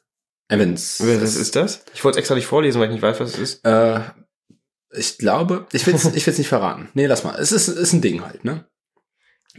[0.48, 1.00] Evans.
[1.00, 1.84] was ist das?
[1.94, 3.64] Ich wollte es extra nicht vorlesen, weil ich nicht weiß, was es ist.
[3.64, 4.00] Äh,
[4.94, 6.90] ich glaube, ich will es ich will's nicht verraten.
[6.94, 7.38] Nee, lass mal.
[7.40, 8.66] Es ist, ist ein Ding halt, ne?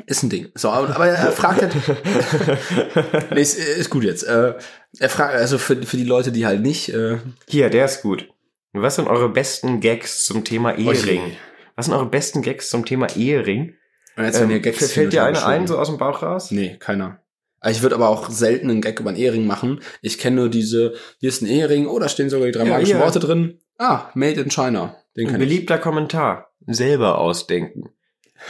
[0.06, 0.52] Ist ein Ding.
[0.56, 1.76] So, aber, aber er fragt halt.
[3.32, 4.24] nee, ist, ist gut jetzt.
[4.24, 4.56] Äh,
[5.00, 6.90] er fragt, also für, für die Leute, die halt nicht.
[6.90, 8.28] Äh, Hier, der ist gut.
[8.74, 11.36] Was sind eure besten Gags zum Thema Ehering?
[11.76, 13.76] Was sind eure besten Gags zum Thema Ehering?
[14.18, 16.52] Und jetzt, wenn ihr Ähm, Gags fällt dir eine ein, so aus dem Bauch raus?
[16.52, 17.20] Nee, keiner.
[17.66, 19.80] Ich würde aber auch selten einen Gag über einen Ehering machen.
[20.02, 22.74] Ich kenne nur diese, hier ist ein Ehering, oh, da stehen sogar die drei Ja,
[22.74, 23.00] magischen.
[23.00, 23.60] Worte drin.
[23.78, 24.98] Ah, made in China.
[25.16, 25.48] Den Ein kann ich.
[25.48, 26.50] beliebter Kommentar.
[26.68, 27.90] Selber ausdenken.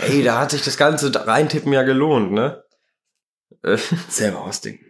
[0.07, 2.63] Ey, da hat sich das ganze Reintippen ja gelohnt, ne?
[4.09, 4.83] Selber ausdenken.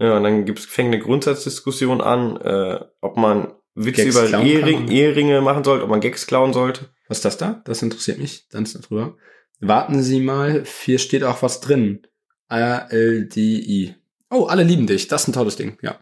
[0.00, 4.88] Ja, und dann gibt's, fängt eine Grundsatzdiskussion an, äh, ob man Witze Gags über man.
[4.88, 6.88] Eheringe machen sollte, ob man Gags klauen sollte.
[7.08, 7.62] Was ist das da?
[7.66, 8.48] Das interessiert mich.
[8.48, 9.16] Dann ist da drüber.
[9.60, 12.06] Warten Sie mal, hier steht auch was drin.
[12.48, 13.94] A-L-D-I.
[14.30, 15.06] Oh, alle lieben dich.
[15.08, 15.76] Das ist ein tolles Ding.
[15.82, 16.00] Ja.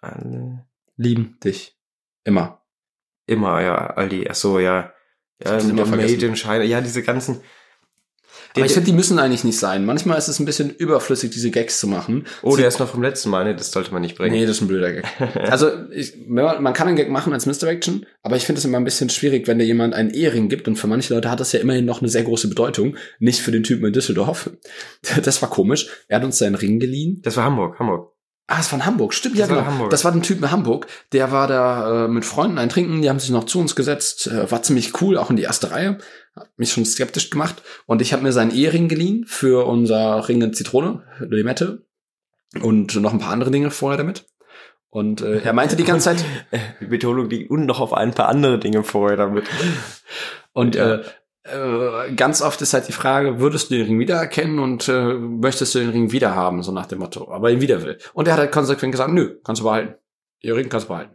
[0.00, 0.66] Alle.
[0.96, 1.78] Lieben dich.
[2.24, 2.62] Immer.
[3.26, 4.92] Immer, ja, Aldi, ach so, ja.
[5.42, 7.40] Ja, Made in China, ja, diese ganzen.
[8.58, 9.84] Aber ich finde, die müssen eigentlich nicht sein.
[9.84, 12.26] Manchmal ist es ein bisschen überflüssig, diese Gags zu machen.
[12.42, 13.56] oh, der ist noch vom letzten Mal, ne?
[13.56, 14.34] Das sollte man nicht bringen.
[14.34, 15.04] Nee, das ist ein blöder Gag.
[15.48, 18.78] Also, ich, man, man kann einen Gag machen als Misdirection, aber ich finde es immer
[18.78, 21.52] ein bisschen schwierig, wenn dir jemand einen Ehering gibt und für manche Leute hat das
[21.52, 22.96] ja immerhin noch eine sehr große Bedeutung.
[23.18, 24.50] Nicht für den Typen in Düsseldorf.
[25.22, 25.88] Das war komisch.
[26.08, 27.20] Er hat uns seinen Ring geliehen.
[27.22, 28.12] Das war Hamburg, Hamburg.
[28.50, 29.12] Ah, es war in Hamburg.
[29.12, 29.70] Stimmt, Das ja, war genau.
[29.72, 29.90] Hamburg.
[29.90, 30.86] Das war ein Typ in Hamburg.
[31.12, 33.02] Der war da äh, mit Freunden ein Trinken.
[33.02, 34.26] Die haben sich noch zu uns gesetzt.
[34.26, 35.98] Äh, war ziemlich cool, auch in die erste Reihe.
[36.40, 37.62] Hat mich schon skeptisch gemacht.
[37.86, 41.86] Und ich habe mir seinen Ehering geliehen für unser Ring in Zitrone, Limette.
[42.62, 44.24] Und noch ein paar andere Dinge vorher damit.
[44.90, 46.24] Und äh, er meinte die ganze Zeit,
[46.80, 49.44] Die Betonung liegt und noch auf ein paar andere Dinge vorher damit.
[50.52, 50.94] Und Ja.
[50.94, 51.02] äh,
[51.44, 55.74] äh, ganz oft ist halt die Frage, würdest du den Ring wiedererkennen und äh, möchtest
[55.74, 57.98] du den Ring wieder haben, so nach dem Motto, aber ihn wieder will.
[58.14, 59.94] Und er hat halt konsequent gesagt, nö, kannst du behalten.
[60.40, 61.14] Ihr Ring kannst du behalten.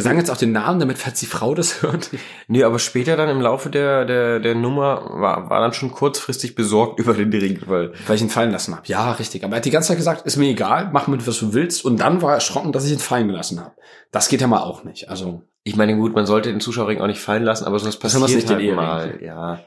[0.00, 2.10] Wir sagen jetzt auch den Namen, damit, falls die Frau das hört.
[2.48, 6.54] Nee, aber später dann im Laufe der, der, der Nummer war, war dann schon kurzfristig
[6.54, 8.86] besorgt über den Ring, weil Weil ich ihn fallen lassen habe.
[8.86, 9.44] Ja, richtig.
[9.44, 11.84] Aber er hat die ganze Zeit gesagt, ist mir egal, mach mit, was du willst.
[11.84, 13.72] Und dann war er erschrocken, dass ich ihn fallen gelassen habe.
[14.10, 15.08] Das geht ja mal auch nicht.
[15.10, 18.32] Also, ich meine, gut, man sollte den Zuschauerring auch nicht fallen lassen, aber Besonders passiert
[18.34, 18.76] nicht den halt Ehering.
[18.76, 19.18] mal.
[19.22, 19.60] Ja,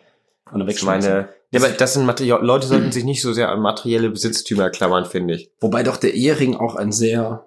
[0.52, 1.12] und dann ich wegschmeißen.
[1.12, 4.10] meine, Ja, das, aber- das sind Material Leute sollten sich nicht so sehr an materielle
[4.10, 5.52] Besitztümer klammern, finde ich.
[5.60, 7.46] Wobei doch der Ehering auch ein sehr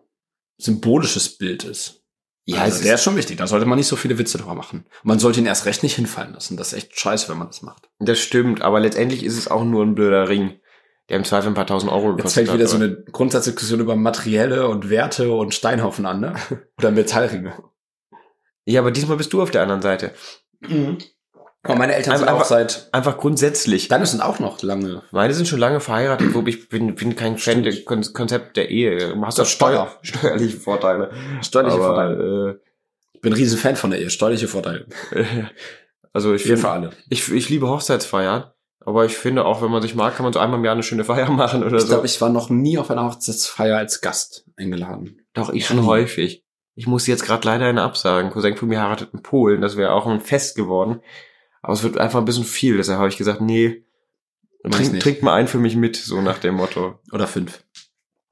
[0.58, 2.02] symbolisches Bild ist.
[2.48, 3.36] Ja, also es der ist- ist schon wichtig.
[3.38, 4.84] Da sollte man nicht so viele Witze drüber machen.
[5.02, 6.56] Und man sollte ihn erst recht nicht hinfallen lassen.
[6.56, 7.88] Das ist echt scheiße, wenn man das macht.
[7.98, 10.60] Das stimmt, aber letztendlich ist es auch nur ein blöder Ring,
[11.08, 12.70] der im Zweifel ein paar tausend Euro Jetzt gekostet fällt wieder hat.
[12.70, 16.34] so eine Grundsatzdiskussion über materielle und Werte und Steinhaufen an, ne?
[16.78, 17.52] Oder Metallringe.
[18.64, 20.12] ja, aber diesmal bist du auf der anderen Seite.
[21.68, 23.88] Aber meine Eltern sind Einfach- auch seit, Einfach grundsätzlich.
[23.88, 25.02] deine sind auch noch lange.
[25.10, 28.70] Meine sind schon lange verheiratet, wo ich bin, bin kein Fan des Kon Konzept der
[28.70, 29.14] Ehe.
[29.14, 31.10] Du hast doch Steuer, steuerliche Vorteile.
[31.42, 32.60] Steuerliche aber, Vorteile.
[33.14, 34.10] Ich bin ein riesen Fan von der Ehe.
[34.10, 34.86] Steuerliche Vorteile.
[35.12, 35.24] Äh,
[36.12, 36.90] also ich, Ehe find, für alle.
[37.08, 38.44] ich, ich liebe Hochzeitsfeiern,
[38.84, 40.82] aber ich finde auch, wenn man sich mag, kann man so einmal im Jahr eine
[40.82, 41.88] schöne Feier machen oder Ich so.
[41.88, 45.22] glaube, ich war noch nie auf einer Hochzeitsfeier als Gast eingeladen.
[45.34, 45.86] Doch, ich schon nie.
[45.86, 46.42] häufig.
[46.78, 48.30] Ich muss jetzt gerade leider eine absagen.
[48.30, 51.00] Cousin von mir heiratet in Polen, das wäre auch ein Fest geworden.
[51.66, 53.84] Aber es wird einfach ein bisschen viel, deshalb habe ich gesagt, nee,
[54.70, 57.00] trink, trink mal einen für mich mit, so nach dem Motto.
[57.10, 57.64] Oder fünf.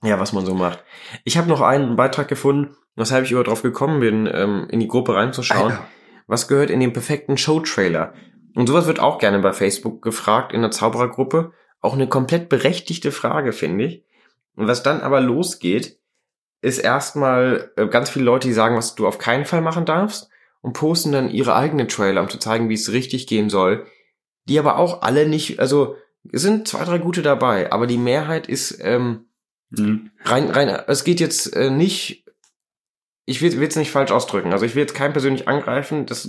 [0.04, 0.84] Ja, was man so macht.
[1.24, 4.86] Ich habe noch einen Beitrag gefunden, weshalb ich über drauf gekommen bin, ähm, in die
[4.86, 5.72] Gruppe reinzuschauen.
[5.72, 5.88] Alter.
[6.28, 8.14] Was gehört in den perfekten Show-Trailer?
[8.54, 11.50] Und sowas wird auch gerne bei Facebook gefragt in der Zauberergruppe.
[11.80, 14.04] Auch eine komplett berechtigte Frage, finde ich.
[14.54, 15.98] Und was dann aber losgeht,
[16.62, 20.30] ist erstmal äh, ganz viele Leute, die sagen, was du auf keinen Fall machen darfst
[20.64, 23.86] und posten dann ihre eigenen Trailer, um zu zeigen, wie es richtig gehen soll.
[24.48, 25.96] Die aber auch alle nicht, also
[26.32, 29.26] es sind zwei, drei gute dabei, aber die Mehrheit ist ähm,
[29.70, 30.10] Mhm.
[30.24, 32.24] rein, rein, es geht jetzt äh, nicht,
[33.26, 36.28] ich will es nicht falsch ausdrücken, also ich will jetzt keinen persönlich angreifen, das,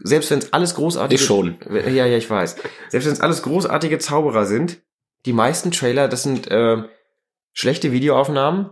[0.00, 1.58] selbst wenn es alles großartige, Ich schon.
[1.70, 2.56] ja, ja, ich weiß,
[2.88, 4.80] selbst wenn es alles großartige Zauberer sind,
[5.26, 6.82] die meisten Trailer, das sind, äh,
[7.52, 8.70] schlechte Videoaufnahmen.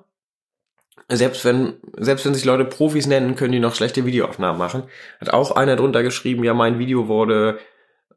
[1.08, 4.84] Selbst wenn, selbst wenn sich Leute Profis nennen, können die noch schlechte Videoaufnahmen machen.
[5.20, 7.58] Hat auch einer drunter geschrieben, ja, mein Video wurde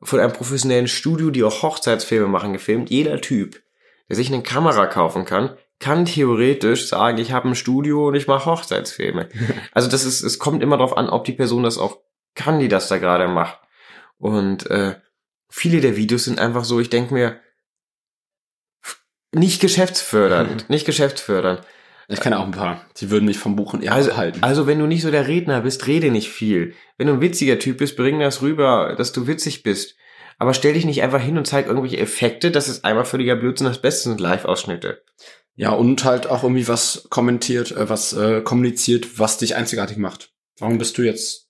[0.01, 2.89] von einem professionellen Studio, die auch Hochzeitsfilme machen, gefilmt.
[2.89, 3.61] Jeder Typ,
[4.09, 8.27] der sich eine Kamera kaufen kann, kann theoretisch sagen, ich habe ein Studio und ich
[8.27, 9.29] mache Hochzeitsfilme.
[9.73, 11.97] also das ist, es kommt immer darauf an, ob die Person das auch
[12.35, 13.59] kann, die das da gerade macht.
[14.17, 14.95] Und äh,
[15.49, 17.39] viele der Videos sind einfach so, ich denke mir,
[19.33, 21.61] nicht geschäftsfördernd, nicht geschäftsfördernd.
[22.13, 24.43] Ich kenne auch ein paar, die würden mich vom Buchen eher Also, abhalten.
[24.43, 26.73] also wenn du nicht so der Redner bist, rede nicht viel.
[26.97, 29.95] Wenn du ein witziger Typ bist, bring das rüber, dass du witzig bist.
[30.37, 33.67] Aber stell dich nicht einfach hin und zeig irgendwelche Effekte, das ist einmal völliger Blödsinn,
[33.67, 35.03] das Beste sind Live-Ausschnitte.
[35.55, 40.31] Ja, und halt auch irgendwie was kommentiert, äh, was äh, kommuniziert, was dich einzigartig macht.
[40.59, 41.47] Warum bist du jetzt?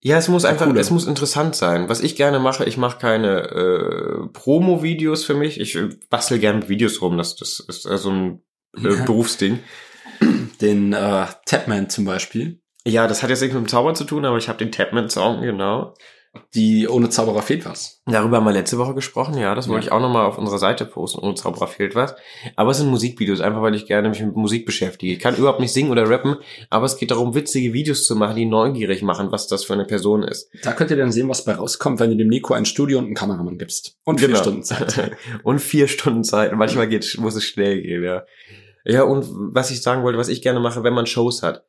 [0.00, 0.80] Ja, es muss einfach, cooler.
[0.80, 1.88] es muss interessant sein.
[1.88, 5.58] Was ich gerne mache, ich mache keine äh, Promo-Videos für mich.
[5.58, 8.42] Ich äh, bastel gerne mit Videos rum, das, das ist äh, so ein
[8.76, 9.04] äh, Ja.
[9.04, 9.58] Berufsding.
[10.60, 14.24] Den äh, Tapman zum Beispiel, Ja, das hat jetzt nichts mit dem Zauber zu tun,
[14.24, 15.94] aber ich habe den Tapman-Song, genau.
[16.54, 18.02] die ohne Zauberer fehlt was.
[18.06, 19.88] Darüber haben wir letzte Woche gesprochen, ja, das wollte Ja.
[19.88, 22.14] ich auch nochmal auf unserer Seite posten, ohne Zauberer fehlt was.
[22.54, 25.12] Aber es sind Musikvideos, einfach weil ich gerne mich mit Musik beschäftige.
[25.14, 26.36] Ich kann überhaupt nicht singen oder rappen,
[26.70, 29.84] aber es geht darum, witzige Videos zu machen, die neugierig machen, was das für eine
[29.84, 30.50] Person ist.
[30.62, 33.06] Da könnt ihr dann sehen, was bei rauskommt, wenn du dem Nico ein Studio und
[33.06, 33.96] einen Kameramann gibst.
[34.04, 34.40] Und vier Genau.
[34.40, 35.12] Stunden Zeit.
[35.42, 36.52] und vier Stunden Zeit.
[36.54, 38.22] Manchmal geht, muss es schnell gehen, ja.
[38.88, 41.62] Ja, und was ich sagen wollte, was ich gerne mache, wenn man Shows hat.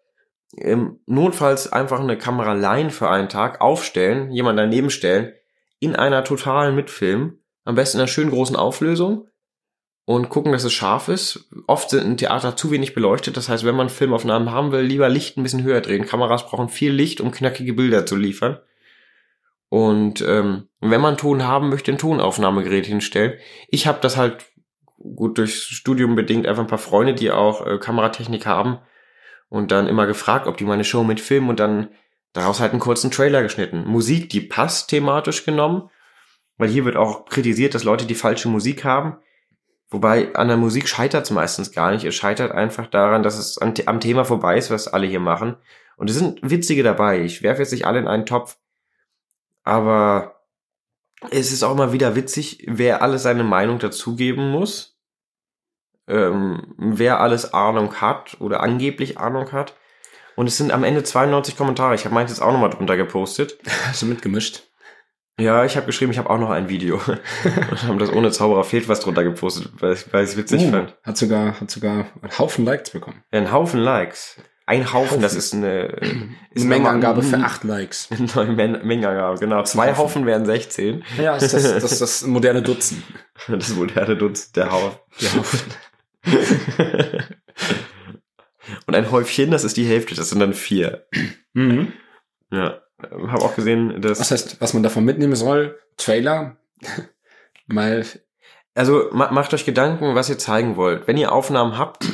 [0.56, 5.34] Ähm, notfalls einfach eine Kamera leihen für einen Tag, aufstellen, jemand daneben stellen,
[5.80, 9.28] in einer totalen Mitfilm, am besten in einer schönen großen Auflösung
[10.06, 11.50] und gucken, dass es scharf ist.
[11.68, 15.10] Oft sind ein Theater zu wenig beleuchtet, das heißt, wenn man Filmaufnahmen haben will, lieber
[15.10, 16.06] Licht ein bisschen höher drehen.
[16.06, 18.60] Kameras brauchen viel Licht, um knackige Bilder zu liefern.
[19.68, 23.34] Und ähm, wenn man Ton haben möchte, ein Tonaufnahmegerät hinstellen.
[23.68, 24.46] Ich habe das halt
[25.00, 28.80] gut durchs Studium bedingt einfach ein paar Freunde, die auch äh, Kameratechnik haben
[29.50, 31.90] und dann immer gefragt, ob die meine Show mitfilmen und dann
[32.34, 33.86] daraus halt einen kurzen Trailer geschnitten.
[33.86, 35.90] Musik, die passt thematisch genommen,
[36.58, 39.18] weil hier wird auch kritisiert, dass Leute die falsche Musik haben.
[39.90, 42.06] Wobei an der Musik scheitert es meistens gar nicht.
[42.06, 45.56] Es scheitert einfach daran, dass es an, am Thema vorbei ist, was alle hier machen.
[45.98, 47.22] Und es sind witzige dabei.
[47.22, 48.58] Ich werfe jetzt nicht alle in einen Topf.
[49.64, 50.39] Aber
[51.32, 54.98] es ist auch immer wieder witzig, wer alles seine Meinung dazugeben muss.
[56.08, 59.76] Ähm, wer alles Ahnung hat oder angeblich Ahnung hat.
[60.36, 61.96] Und es sind am Ende 92 Kommentare.
[61.96, 63.60] Ich habe meins jetzt auch nochmal drunter gepostet.
[63.88, 64.64] Hast du mitgemischt?
[65.40, 66.96] Ja, ich habe geschrieben, ich habe auch noch ein Video.
[67.72, 70.98] Und haben das ohne Zauberer fehlt was drunter gepostet, weil ich es witzig Oh, fand.
[71.04, 73.24] hat sogar, hat sogar einen Haufen Likes bekommen.
[73.32, 74.38] Ja, ein Haufen Likes.
[74.70, 75.86] Ein Haufen, das ist eine,
[76.54, 78.08] ist Eine Mengenangabe für acht Likes.
[78.12, 79.64] Eine neue Men Mengenangabe, genau.
[79.64, 79.98] Zwei Haufen.
[79.98, 81.04] Haufen wären 16.
[81.18, 83.02] Ja, ist das, das ist das moderne Dutzend.
[83.48, 85.00] Das moderne Dutzend, der Haufen.
[85.22, 85.60] Der Haufen.
[88.86, 91.08] Und ein Häufchen, das ist die Hälfte, das sind dann vier.
[91.54, 91.92] Mhm.
[92.52, 92.84] Ja.
[93.02, 94.20] Habe auch gesehen, dass.
[94.20, 95.80] Was heißt, was man davon mitnehmen soll?
[95.98, 96.58] Trailer.
[97.66, 98.06] Mal,
[98.76, 101.08] Also ma macht euch Gedanken, was ihr zeigen wollt.
[101.08, 102.06] Wenn ihr Aufnahmen habt,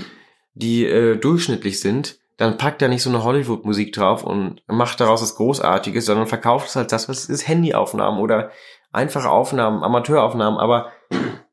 [0.53, 5.21] die äh, durchschnittlich sind, dann packt da nicht so eine Hollywood-Musik drauf und macht daraus
[5.21, 8.51] was Großartiges, sondern verkauft es halt das, was es ist, Handyaufnahmen oder
[8.91, 10.91] einfache Aufnahmen, Amateuraufnahmen, aber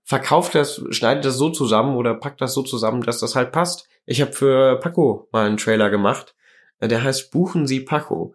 [0.04, 3.88] verkauft das, schneidet das so zusammen oder packt das so zusammen, dass das halt passt.
[4.04, 6.34] Ich habe für Paco mal einen Trailer gemacht,
[6.80, 8.34] der heißt Buchen Sie Paco.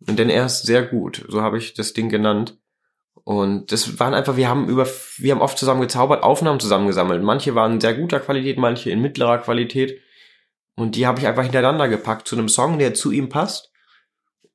[0.00, 2.58] Denn er ist sehr gut, so habe ich das Ding genannt.
[3.22, 7.22] Und das waren einfach, wir haben über, wir haben oft zusammen gezaubert, Aufnahmen zusammengesammelt.
[7.22, 9.98] Manche waren in sehr guter Qualität, manche in mittlerer Qualität.
[10.76, 13.70] Und die habe ich einfach hintereinander gepackt zu einem Song, der zu ihm passt.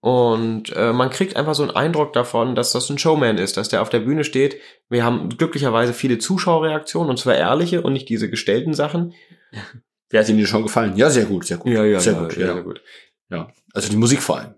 [0.02, 3.68] Und äh, man kriegt einfach so einen Eindruck davon, dass das ein Showman ist, dass
[3.68, 4.58] der auf der Bühne steht.
[4.90, 9.14] Wir haben glücklicherweise viele Zuschauerreaktionen, und zwar ehrliche und nicht diese gestellten Sachen.
[10.10, 10.96] wer hat Ihnen die schon gefallen?
[10.96, 11.72] Ja, sehr gut, sehr gut.
[12.00, 12.54] sehr gut, ja, ja.
[12.54, 12.82] sehr gut.
[13.30, 13.52] ja.
[13.74, 14.54] Also die Musik vor allem.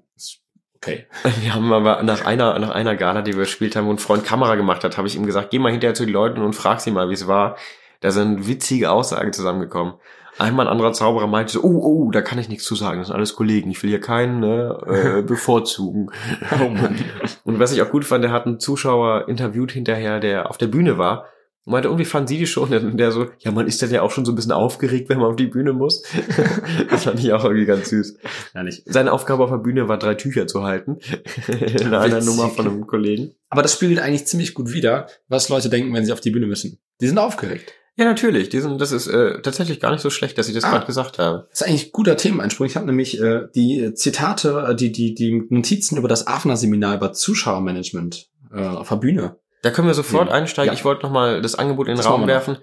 [0.76, 1.06] Okay.
[1.42, 4.26] Wir haben aber nach einer, nach einer Gala, die wir gespielt haben, wo ein Freund
[4.26, 6.82] Kamera gemacht hat, habe ich ihm gesagt, geh mal hinterher zu den Leuten und frag
[6.82, 7.56] sie mal, wie es war.
[8.02, 9.94] Da sind witzige Aussagen zusammengekommen.
[10.38, 13.08] Einmal ein anderer Zauberer meinte so, oh, oh, da kann ich nichts zu sagen, das
[13.08, 16.10] sind alles Kollegen, ich will hier keinen ne, äh, bevorzugen.
[16.52, 16.96] Oh Mann.
[17.44, 20.68] Und was ich auch gut fand, der hat einen Zuschauer interviewt hinterher, der auf der
[20.68, 21.26] Bühne war.
[21.64, 22.74] Und meinte, irgendwie fanden Sie die schon?
[22.74, 25.20] Und der so, ja, man ist dann ja auch schon so ein bisschen aufgeregt, wenn
[25.20, 26.02] man auf die Bühne muss.
[26.90, 28.18] das fand ich auch irgendwie ganz süß.
[28.56, 28.82] Ehrlich.
[28.88, 30.98] Seine Aufgabe auf der Bühne war, drei Tücher zu halten.
[31.48, 32.26] In einer Witzig.
[32.26, 33.36] Nummer von einem Kollegen.
[33.50, 36.48] Aber das spiegelt eigentlich ziemlich gut wider, was Leute denken, wenn sie auf die Bühne
[36.48, 36.80] müssen.
[37.00, 37.76] Die sind aufgeregt.
[38.02, 38.50] Ja, natürlich.
[38.50, 40.72] Die sind, das ist äh, tatsächlich gar nicht so schlecht, dass ich das Ah.
[40.72, 41.46] gerade gesagt habe.
[41.52, 42.66] Das ist eigentlich ein guter Themeneinsprung.
[42.66, 47.14] Ich habe nämlich äh, die Zitate, äh, die, die, die Notizen über das AFNA-Seminar über
[47.14, 49.36] Zuschauermanagement äh, auf der Bühne.
[49.62, 50.34] Da können wir sofort Ja.
[50.34, 50.74] einsteigen.
[50.74, 50.74] Ja.
[50.74, 52.58] Ich wollte noch mal das Angebot in den Das Raum werfen.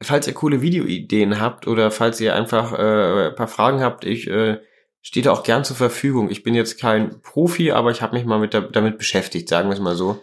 [0.00, 4.28] falls ihr coole Videoideen habt oder falls ihr einfach äh, ein paar Fragen habt, ich
[4.28, 4.58] äh,
[5.02, 6.30] stehe da auch gern zur Verfügung.
[6.30, 9.68] Ich bin jetzt kein Profi, aber ich habe mich mal mit da, damit beschäftigt, sagen
[9.68, 10.20] wir es mal so.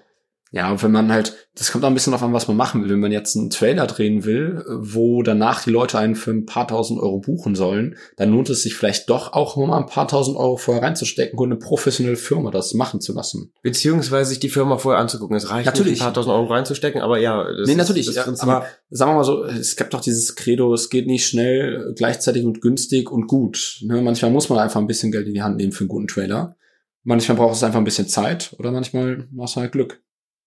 [0.56, 2.82] Ja, und wenn man halt, das kommt auch ein bisschen darauf an, was man machen
[2.82, 2.90] will.
[2.90, 6.66] Wenn man jetzt einen Trailer drehen will, wo danach die Leute einen für ein paar
[6.66, 10.38] tausend Euro buchen sollen, dann lohnt es sich vielleicht doch auch mal ein paar tausend
[10.38, 13.52] Euro vorher reinzustecken und eine professionelle Firma das machen zu lassen.
[13.64, 15.36] Beziehungsweise sich die Firma vorher anzugucken.
[15.36, 15.92] Es reicht Natürlich.
[15.92, 17.44] nicht, ein paar tausend Euro reinzustecken, aber ja.
[17.44, 18.06] Das nee, ist natürlich.
[18.06, 18.48] das Ja, Prinzip.
[18.48, 22.46] aber sagen wir mal so, es gibt doch dieses Credo, es geht nicht schnell, gleichzeitig
[22.46, 23.80] und günstig und gut.
[23.82, 24.02] Ne?
[24.02, 26.56] Manchmal muss man einfach ein bisschen Geld in die Hand nehmen für einen guten Trailer.
[27.04, 30.02] Manchmal braucht es einfach ein bisschen Zeit oder manchmal hast du halt Glück.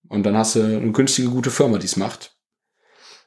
[0.08, 2.32] Und dann hast du eine günstige, gute Firma, die es macht.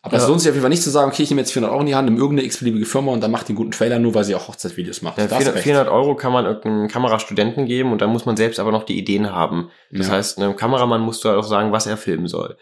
[0.04, 0.30] Aber es Ja.
[0.30, 1.86] lohnt sich auf jeden Fall nicht zu sagen, okay, ich nehme jetzt 400 Euro in
[1.88, 4.34] die Hand, nehme irgendeine x-beliebige Firma und dann macht einen guten Trailer, nur weil sie
[4.34, 5.20] auch Hochzeitsvideos macht.
[5.20, 5.64] Ja, Da hast du 400, recht.
[5.64, 8.98] 400 Euro kann man irgendeinem Kamerastudenten geben und dann muss man selbst aber noch die
[8.98, 9.70] Ideen haben.
[9.92, 10.14] Das Ja.
[10.14, 12.58] heißt, einem Kameramann musst du halt auch sagen, was er filmen soll.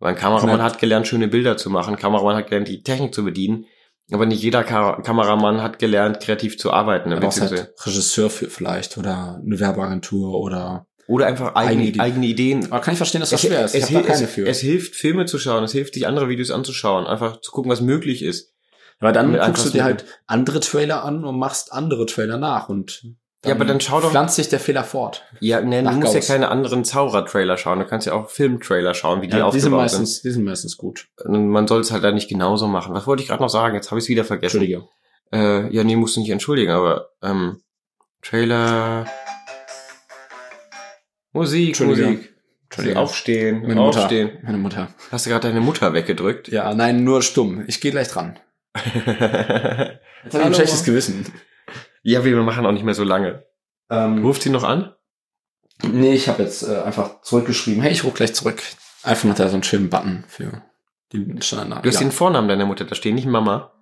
[0.00, 0.64] Weil ein Kameramann Ja.
[0.64, 1.94] hat gelernt, schöne Bilder zu machen.
[1.94, 3.66] Ein Kameramann hat gelernt, die Technik zu bedienen.
[4.10, 7.10] Aber nicht jeder Ka Kameramann hat gelernt, kreativ zu arbeiten.
[7.12, 10.86] Halt Regisseur für vielleicht oder eine Werbeagentur oder.
[11.08, 12.58] Oder einfach eigene, Eigene eigene, Ideen.
[12.60, 12.72] Ideen.
[12.72, 13.74] Aber kann ich verstehen, dass das schwer ist.
[13.74, 14.46] Ich es, da keine es, für.
[14.46, 15.64] es hilft, Filme zu schauen.
[15.64, 17.06] Es hilft, sich andere Videos anzuschauen.
[17.06, 18.52] Einfach zu gucken, was möglich ist.
[19.00, 22.68] Aber dann Mit guckst du dir halt andere Trailer an und machst andere Trailer nach
[22.68, 23.02] und
[23.44, 25.24] Ja, aber dann schau doch- pflanzt sich der Fehler fort.
[25.40, 26.28] Ja, ne, du musst ja Gauss.
[26.28, 27.80] keine anderen Zauberer-Trailer schauen.
[27.80, 30.00] Du kannst ja auch Film-Trailer schauen, wie die Ja, die sind aufgebaut sind.
[30.02, 31.08] meistens, die sind meistens gut.
[31.24, 32.94] Und Man soll es halt dann nicht genauso machen.
[32.94, 33.74] Was wollte ich gerade noch sagen?
[33.74, 34.62] Jetzt habe ich es wieder vergessen.
[34.62, 34.88] Entschuldige.
[35.32, 37.60] Äh, ja, nee, musst du nicht entschuldigen, aber ähm,
[38.20, 39.06] Trailer.
[41.32, 41.80] Musik.
[41.80, 42.32] Musik.
[42.64, 42.98] Entschuldige.
[42.98, 44.00] Aufstehen, Meine Mutter.
[44.00, 44.30] aufstehen.
[44.42, 44.88] Meine Mutter.
[45.10, 46.48] Hast du gerade deine Mutter weggedrückt?
[46.48, 47.64] Ja, nein, nur stumm.
[47.66, 48.38] Ich gehe gleich dran.
[48.74, 50.84] Jetzt habe ich ein schlechtes.
[50.84, 51.26] Gewissen.
[52.02, 53.44] ja, wir machen auch nicht mehr so lange.
[53.90, 54.94] Ähm, Ruft sie noch an?
[55.82, 57.82] nee, ich habe jetzt äh, einfach zurückgeschrieben.
[57.82, 58.62] Hey, ich rufe gleich zurück.
[59.02, 60.62] iPhone hat da so einen schönen Button für
[61.12, 61.84] die Standard.
[61.84, 62.00] Du hast ja.
[62.06, 63.72] den Vornamen deiner Mutter, da steht nicht Mama.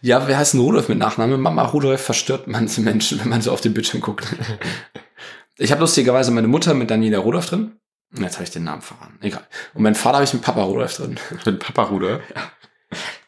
[0.00, 1.36] ja, wir heißen Rudolf mit Nachname.
[1.36, 4.26] Mama Rudolf verstört manche Menschen, wenn man so auf den Bildschirm guckt.
[5.58, 7.72] ich habe lustigerweise meine Mutter mit Daniela Rudolf drin.
[8.14, 9.18] Und Jetzt habe ich den Namen verraten.
[9.20, 9.46] Egal.
[9.74, 11.18] Und meinen Vater habe ich mit Papa Rudolf drin.
[11.44, 12.20] Mit Papa Ruder.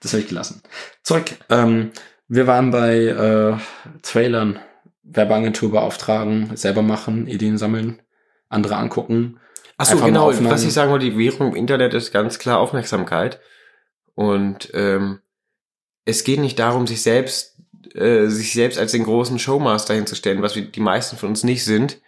[0.01, 0.63] Das habe ich gelassen.
[1.03, 1.33] Zurück.
[1.51, 1.91] Ähm,
[2.29, 3.57] wir waren bei äh,
[4.03, 4.59] Trailern,
[5.03, 8.01] Werbeagentur beauftragen, selber machen, Ideen sammeln,
[8.49, 9.39] andere angucken.
[9.77, 10.33] Achso, genau.
[10.45, 13.41] Was ich sagen wollte, die Währung im Internet ist ganz klar Aufmerksamkeit.
[14.15, 15.21] Und ähm,
[16.05, 17.59] es geht nicht darum, sich selbst,
[17.95, 21.65] äh, sich selbst als den großen Showmaster hinzustellen, was wir, die meisten von uns nicht
[21.65, 22.01] sind,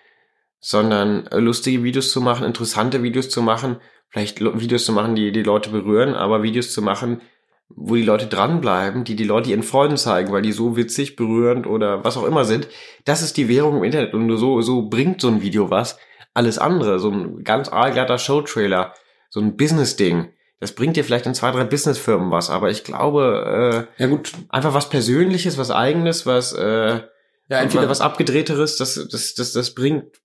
[0.63, 3.77] sondern äh, lustige Videos zu machen, interessante Videos zu machen,
[4.09, 7.21] vielleicht Videos zu machen, die die Leute berühren, aber Videos zu machen,
[7.69, 11.67] wo die Leute dranbleiben, die die Leute ihren Freunden zeigen, weil die so witzig, berührend
[11.67, 12.69] oder was auch immer sind.
[13.05, 15.99] Das ist die Währung im Internet und nur so, so bringt so ein Video was.
[16.33, 18.95] Alles andere, so ein ganz aalglatter Showtrailer,
[19.31, 23.89] so ein Business-Ding, das bringt dir vielleicht in zwei, drei Businessfirmen was, aber ich glaube,
[23.99, 27.01] äh, Ja gut, einfach was Persönliches, was Eigenes, was, äh,
[27.49, 30.22] ja, entweder was Abgedrehteres, das, das, das, das bringt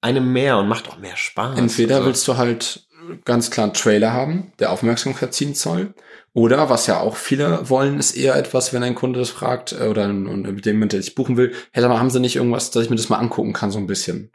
[0.00, 1.58] einem mehr und macht auch mehr Spaß.
[1.58, 2.88] Entweder Also, willst du halt
[3.24, 5.94] ganz klar einen Trailer haben, der Aufmerksamkeit ziehen soll.
[6.34, 9.86] Oder was ja auch viele wollen, ist eher etwas, wenn ein Kunde das fragt äh,
[9.88, 12.70] oder ein, und mit dem, dich buchen will, hey, sag mal, haben sie nicht irgendwas,
[12.70, 14.30] dass ich mir das mal angucken kann, so ein bisschen.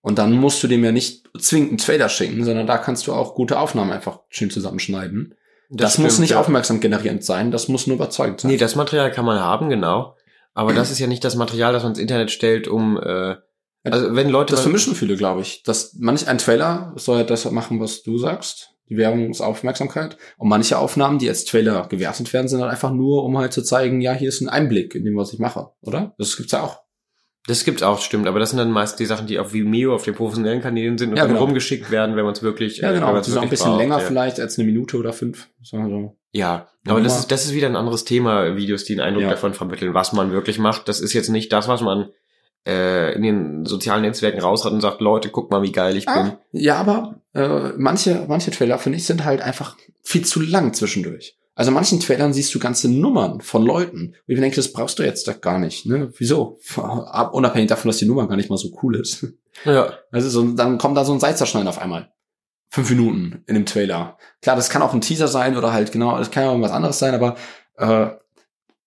[0.00, 3.12] Und dann musst du dem ja nicht zwingend einen Trailer schicken, sondern da kannst du
[3.12, 5.34] auch gute Aufnahmen einfach schön zusammenschneiden.
[5.70, 6.40] Das, muss stimmt, nicht ja.
[6.40, 8.50] aufmerksam generierend sein, das muss nur überzeugend sein.
[8.50, 10.16] Nee, das Material kann man haben, genau.
[10.54, 13.36] Aber das ist ja nicht das Material, das man ins Internet stellt, um, äh,
[13.84, 14.52] also wenn Leute...
[14.52, 15.62] Das vermischen viele, glaube ich.
[15.62, 18.70] Dass manch ein Trailer soll ja das machen, was du sagst.
[18.88, 20.16] Die Werbung ist Aufmerksamkeit.
[20.38, 23.62] Und manche Aufnahmen, die als Trailer gewertet werden, sind halt einfach nur, um halt zu
[23.62, 26.14] zeigen, ja, hier ist ein Einblick in dem, was ich mache, oder?
[26.18, 26.80] Das gibt's ja auch.
[27.46, 28.26] Das gibt's auch, stimmt.
[28.26, 31.10] Aber das sind dann meist die Sachen, die auf Vimeo, auf den professionellen Kanälen sind
[31.10, 31.44] und Ja, dann genau.
[31.44, 32.78] rumgeschickt werden, wenn man es wirklich...
[32.78, 33.12] Ja, äh, genau.
[33.12, 34.04] man's Die sind auch ein bisschen braucht, länger ja.
[34.06, 35.48] vielleicht als eine Minute oder fünf.
[35.62, 36.16] So.
[36.32, 39.30] Ja, aber das ist, das ist wieder ein anderes Thema, Videos, die einen Eindruck Ja.
[39.30, 40.88] davon vermitteln, was man wirklich macht.
[40.88, 42.10] Das ist jetzt nicht das, was man
[42.68, 46.14] äh, in den sozialen Netzwerken raushat und sagt, Leute, guck mal, wie geil ich bin.
[46.14, 50.74] Ah, ja, aber äh, manche, manche Trailer, finde ich, sind halt einfach viel zu lang
[50.74, 51.36] zwischendurch.
[51.54, 54.14] Also manchen Trailern siehst du ganze Nummern von Leuten.
[54.28, 55.86] Und ich denke, das brauchst du jetzt doch gar nicht.
[55.86, 56.12] Ne?
[56.18, 56.60] Wieso?
[56.76, 59.26] Ab- Unabhängig davon, dass die Nummer gar nicht mal so cool ist.
[59.64, 62.12] Ja, Also so, dann kommt da so ein Seizerschneiden auf einmal.
[62.70, 64.18] Fünf Minuten in dem Trailer.
[64.40, 66.98] Klar, das kann auch ein Teaser sein oder halt genau, das kann ja irgendwas anderes
[67.00, 67.34] sein, aber
[67.76, 68.10] äh,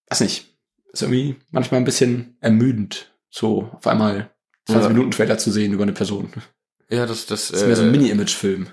[0.09, 0.47] weiß nicht.
[0.93, 4.29] Ist irgendwie manchmal ein bisschen ermüdend, so auf einmal
[4.67, 4.89] 20 Ja.
[4.89, 6.31] Minuten Trailer zu sehen über eine Person.
[6.89, 8.67] ja, das, das, Das ist mehr so ein äh, Mini-Image-Film.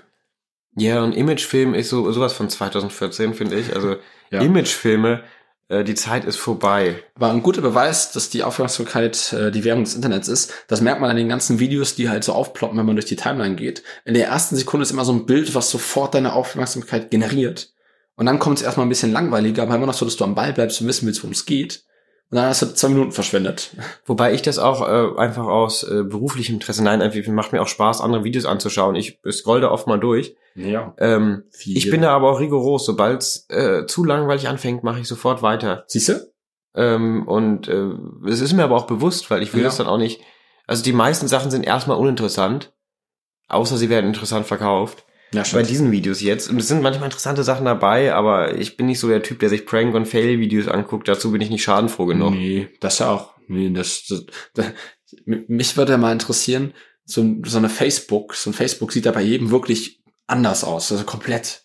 [0.77, 3.75] Ja, und Imagefilm ist so sowas von 2014, finde ich.
[3.75, 3.95] Also
[4.31, 4.41] Ja.
[4.41, 5.23] Imagefilme,
[5.69, 7.01] äh, die Zeit ist vorbei.
[7.15, 11.01] Aber ein guter Beweis, dass die Aufmerksamkeit äh, die Währung des Internets ist, das merkt
[11.01, 13.81] man an den ganzen Videos, die halt so aufploppen, wenn man durch die Timeline geht.
[14.05, 17.73] In der ersten Sekunde ist immer so ein Bild, was sofort deine Aufmerksamkeit generiert.
[18.15, 20.35] Und dann kommt es erstmal ein bisschen langweiliger, aber immer noch so, dass du am
[20.35, 21.85] Ball bleibst und wissen willst, worum es geht.
[22.31, 23.75] Und dann hast du zwei Minuten verschwendet.
[24.05, 27.67] Wobei ich das auch äh, einfach aus äh, beruflichem Interesse, nein, einfach macht mir auch
[27.67, 28.95] Spaß, andere Videos anzuschauen.
[28.95, 30.35] Ich scroll da oft mal durch.
[30.53, 30.93] Ja.
[30.99, 31.75] Ähm, Viel.
[31.77, 32.85] ich bin da aber auch rigoros.
[32.85, 35.85] Sobald es äh, zu langweilig anfängt, mache ich sofort weiter.
[35.87, 36.31] Siehst du?
[36.75, 37.93] Ähm, und äh,
[38.27, 39.67] es ist mir aber auch bewusst, weil ich will Ja.
[39.67, 40.21] das dann auch nicht.
[40.67, 42.73] Also die meisten Sachen sind erstmal uninteressant,
[43.47, 45.03] außer sie werden interessant verkauft.
[45.33, 46.49] Ja, Bei diesen Videos jetzt.
[46.49, 49.49] Und es sind manchmal interessante Sachen dabei, aber ich bin nicht so der Typ, der
[49.49, 51.07] sich Prank- und Fail-Videos anguckt.
[51.07, 52.31] Dazu bin ich nicht schadenfroh genug.
[52.33, 53.33] Nee, das ja auch.
[53.47, 54.25] Nee, das, das,
[54.55, 54.67] das
[55.25, 56.73] mich würde ja mal interessieren,
[57.05, 61.03] so, so eine Facebook, so ein Facebook sieht ja bei jedem wirklich anders aus, also
[61.03, 61.63] komplett.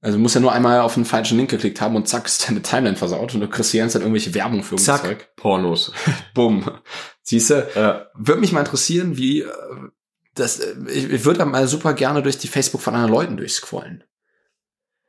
[0.00, 2.48] Also du musst ja nur einmal auf den falschen Link geklickt haben und zack, ist
[2.48, 5.18] deine Timeline versaut und du kriegst die ganze Zeit irgendwelche Werbung für irgendein Zeug.
[5.20, 5.92] Zack, Pornos.
[6.34, 6.68] Bumm.
[7.22, 8.06] Siehste, Ja.
[8.14, 9.46] würde mich mal interessieren, wie äh,
[10.34, 13.36] das, äh, ich, ich würde da mal super gerne durch die Facebook von anderen Leuten
[13.36, 14.04] durchscrollen.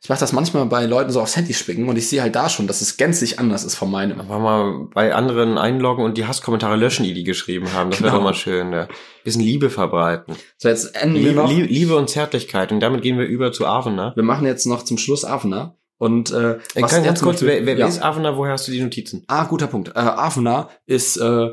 [0.03, 2.49] Ich mache das manchmal bei Leuten so aufs Handy spicken und ich sehe halt da
[2.49, 4.19] schon, dass es gänzlich anders ist von meinem.
[4.19, 7.91] Aber mal bei anderen einloggen und die Hasskommentare löschen, die die geschrieben haben.
[7.91, 8.23] Das wäre Genau.
[8.23, 8.73] doch mal schön.
[8.73, 8.87] Ja.
[9.23, 10.35] Bisschen Liebe verbreiten.
[10.57, 11.51] So, jetzt enden wir Liebe, noch.
[11.51, 12.71] Liebe, und Zärtlichkeit.
[12.71, 14.13] Und damit gehen wir über zu Avena.
[14.15, 15.75] Wir machen jetzt noch zum Schluss Avena.
[15.99, 17.85] Und äh, Äh, was ganz, er ganz kurz, wer, wer ja.
[17.87, 18.35] ist Avena?
[18.37, 19.23] Woher hast du die Notizen?
[19.27, 19.89] Ah, guter Punkt.
[19.89, 21.49] Äh, Avena ist, äh,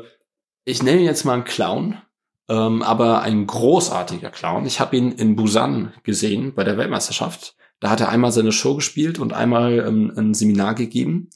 [0.65, 1.97] ich nenne ihn jetzt mal einen Clown,
[2.49, 4.65] ähm, aber ein großartiger Clown.
[4.65, 7.55] Ich habe ihn in Busan gesehen bei der Weltmeisterschaft.
[7.79, 11.29] Da hat er einmal seine Show gespielt und einmal ähm, ein Seminar gegeben.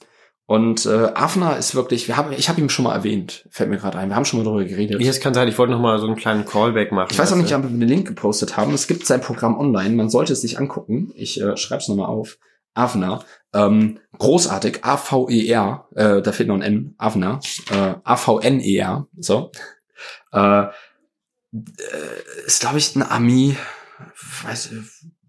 [0.46, 3.78] Und äh, Avner ist wirklich, wir haben, ich habe ihn schon mal erwähnt, fällt mir
[3.78, 4.10] gerade ein.
[4.10, 5.00] Wir haben schon mal darüber geredet.
[5.00, 7.08] Ja, es kann sein, ich wollte noch mal so einen kleinen Callback machen.
[7.12, 8.74] Ich weiß auch nicht, ob wir den Link gepostet haben.
[8.74, 9.94] Es gibt sein Programm online.
[9.94, 11.12] Man sollte es sich angucken.
[11.16, 12.36] Ich äh, schreibe es nochmal auf.
[12.74, 13.24] Avner.
[13.54, 14.84] Ähm, großartig.
[14.84, 15.88] A-V-E-R.
[15.94, 16.94] Äh, da fehlt noch ein N.
[16.98, 17.40] Avner.
[17.70, 19.06] Äh, A-V-N-E-R.
[19.16, 19.50] So.
[20.32, 20.64] Äh,
[22.46, 23.56] ist, glaube ich, ein Ami.
[24.42, 24.70] Weiß,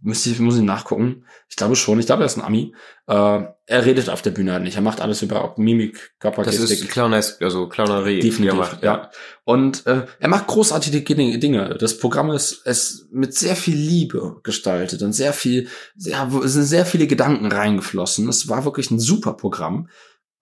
[0.01, 1.25] müsste ich, muss ich nachgucken.
[1.49, 1.99] Ich glaube schon.
[1.99, 2.73] Ich glaube, er ist ein Ami.
[3.07, 4.75] Äh, er redet auf der Bühne halt nicht.
[4.75, 6.79] Er macht alles über Mimik, Das Körpergestik.
[6.81, 8.19] ist Clownesk, also Clownerie.
[8.19, 9.09] er Definitiv, macht, ja.
[9.43, 11.75] Und äh, er macht großartige Dinge-.
[11.79, 16.65] Das Programm ist, ist mit sehr viel Liebe gestaltet und sehr viel, sehr, es sind
[16.65, 18.29] sehr viele Gedanken reingeflossen.
[18.29, 19.89] Es war wirklich ein super Programm.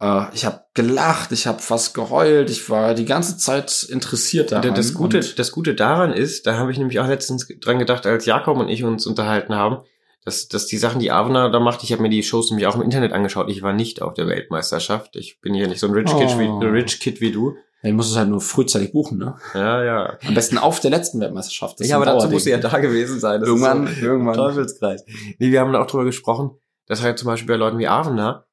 [0.04, 4.76] Äh, ich habe gelacht, ich habe fast geheult, ich war die ganze Zeit interessiert daran.
[4.76, 8.26] Das Gute, das Gute daran ist, da habe ich nämlich auch letztens dran gedacht, als
[8.26, 9.78] Jakob und ich uns unterhalten haben,
[10.26, 12.76] dass, dass die Sachen, die Avner da macht, ich habe mir die Shows nämlich auch
[12.76, 13.50] im Internet angeschaut.
[13.50, 15.16] Ich war nicht auf der Weltmeisterschaft.
[15.16, 16.60] Ich bin hier nicht so ein Rich, Kid, wie, Oh.
[16.60, 17.56] Rich Kid wie du.
[17.82, 19.36] Ja, du musst es halt nur frühzeitig buchen, ne?
[19.54, 20.18] Ja, ja.
[20.26, 21.82] Am besten auf der letzten Weltmeisterschaft.
[21.82, 23.42] Ja, aber dazu musst du ja da gewesen sein.
[23.42, 24.36] Das Irgendwann, so irgendwann.
[24.36, 25.04] Teufelskreis.
[25.40, 26.52] Nee, wir haben da auch drüber gesprochen,
[26.88, 28.46] dass halt zum Beispiel bei Leuten wie Avner,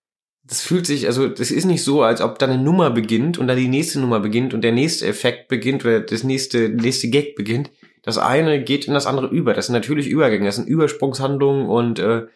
[0.51, 3.47] das fühlt sich, also das ist nicht so, als ob da eine Nummer beginnt und
[3.47, 7.37] dann die nächste Nummer beginnt und der nächste Effekt beginnt oder das nächste, nächste Gag
[7.37, 7.71] beginnt.
[8.03, 9.55] Das eine geht in das andere über.
[9.55, 12.27] Das sind natürlich Übergänge, das sind Übersprungshandlungen und äh,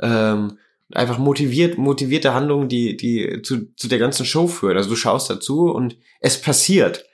[0.00, 0.58] ähm,
[0.92, 4.76] einfach motiviert, motivierte Handlungen, die, die zu, zu der ganzen Show führen.
[4.76, 7.04] Also du schaust dazu und es passiert.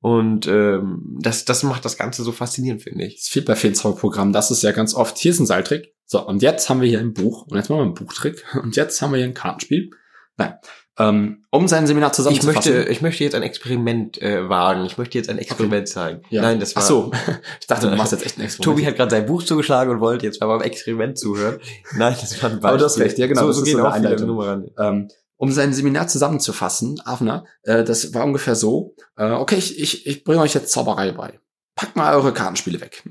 [0.00, 3.16] Und ähm, das, das macht das Ganze so faszinierend, finde ich.
[3.16, 4.32] Das fehlt bei vielen Zauberprogrammen.
[4.32, 5.18] Das ist ja ganz oft.
[5.18, 5.95] Hier ist ein Seiltrick.
[6.06, 7.46] So, und jetzt haben wir hier ein Buch.
[7.48, 8.44] Und jetzt machen wir einen Buchtrick.
[8.62, 9.90] Und jetzt haben wir hier ein Kartenspiel.
[10.36, 10.54] Nein.
[10.98, 12.72] Ähm, um sein Seminar Ich zusammenzufassen.
[12.72, 14.86] möchte, ich möchte jetzt ein Experiment äh, wagen.
[14.86, 16.22] Ich möchte jetzt ein Experiment zeigen.
[16.30, 16.40] Ja.
[16.42, 16.82] Nein, das war.
[16.82, 17.12] Ach so.
[17.60, 18.78] Ich dachte, du machst jetzt echt ein Experiment.
[18.78, 21.58] Tobi hat gerade sein Buch zugeschlagen und wollte jetzt beim Experiment zuhören.
[21.96, 22.68] Nein, das war ein Beispiel.
[22.68, 24.70] Aber du hast recht, ja, genau, So, das so gehen so eine auch Einleitung.
[24.78, 30.06] Ähm, um sein Seminar zusammenzufassen, Avner, äh, das war ungefähr so, äh, okay, ich, ich,
[30.06, 31.40] ich bringe euch jetzt Zauberei bei.
[31.74, 33.04] Packt mal eure Kartenspiele weg.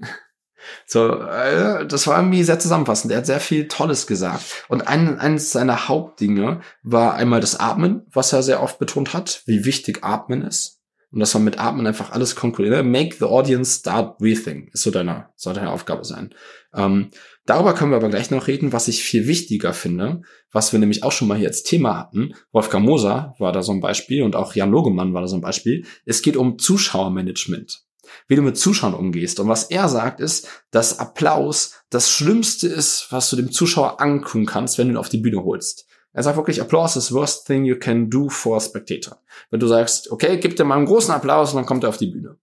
[0.85, 3.11] So, äh, das war irgendwie sehr zusammenfassend.
[3.11, 4.65] Er hat sehr viel Tolles gesagt.
[4.67, 9.43] Und ein, eines seiner Hauptdinge war einmal das Atmen, was er sehr oft betont hat,
[9.45, 10.81] wie wichtig Atmen ist.
[11.11, 12.85] Und dass man mit Atmen einfach alles konkurriert.
[12.85, 14.69] Make the audience start breathing.
[14.73, 16.33] Ist so deine, soll deine Aufgabe sein.
[16.73, 17.09] Ähm,
[17.45, 21.03] darüber können wir aber gleich noch reden, was ich viel wichtiger finde, was wir nämlich
[21.03, 22.33] auch schon mal hier als Thema hatten.
[22.51, 25.41] Wolfgang Moser war da so ein Beispiel und auch Jan Logemann war da so ein
[25.41, 25.85] Beispiel.
[26.05, 27.84] Es geht um Zuschauermanagement.
[28.27, 29.39] Wie du mit Zuschauern umgehst.
[29.39, 34.45] Und was er sagt ist, dass Applaus das Schlimmste ist, was du dem Zuschauer ankun
[34.45, 35.85] kannst, wenn du ihn auf die Bühne holst.
[36.13, 39.19] Er sagt wirklich, Applaus is the worst thing you can do for a spectator.
[39.51, 41.97] Wenn du sagst, okay, gib dir mal einen großen Applaus und dann kommt er auf
[41.97, 42.37] die Bühne.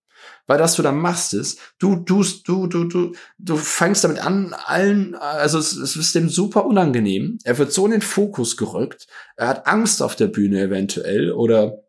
[0.46, 4.54] Weil das du dann machst ist, du, du, du, du, du, du fängst damit an,
[4.66, 7.38] allen, also es, es ist dem super unangenehm.
[7.44, 9.06] Er wird so in den Fokus gerückt.
[9.36, 11.81] Er hat Angst auf der Bühne eventuell oder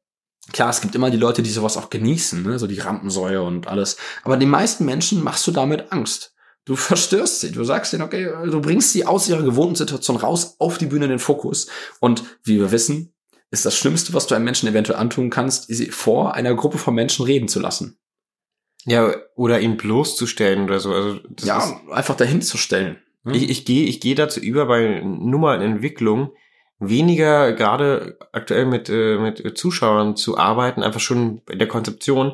[0.51, 2.59] Klar, es gibt immer die Leute, die sowas auch genießen, ne?
[2.59, 3.97] so die Rampensäue und alles.
[4.23, 6.33] Aber den meisten Menschen machst du damit Angst.
[6.65, 7.51] Du verstörst sie.
[7.51, 11.05] Du sagst denen, okay, du bringst sie aus ihrer gewohnten Situation raus auf die Bühne
[11.05, 11.67] in den Fokus.
[11.99, 13.13] Und wie wir wissen,
[13.51, 16.95] ist das Schlimmste, was du einem Menschen eventuell antun kannst, sie vor einer Gruppe von
[16.95, 17.99] Menschen reden zu lassen.
[18.85, 20.91] Ja, oder ihn bloßzustellen oder so.
[20.91, 22.97] Also ja, einfach dahin zu stellen.
[23.23, 23.37] Ne?
[23.37, 26.33] Ich, ich gehe ich gehe dazu über bei Nummer in Entwicklung
[26.89, 32.34] weniger gerade aktuell mit, äh, mit Zuschauern zu arbeiten, einfach schon in der Konzeption,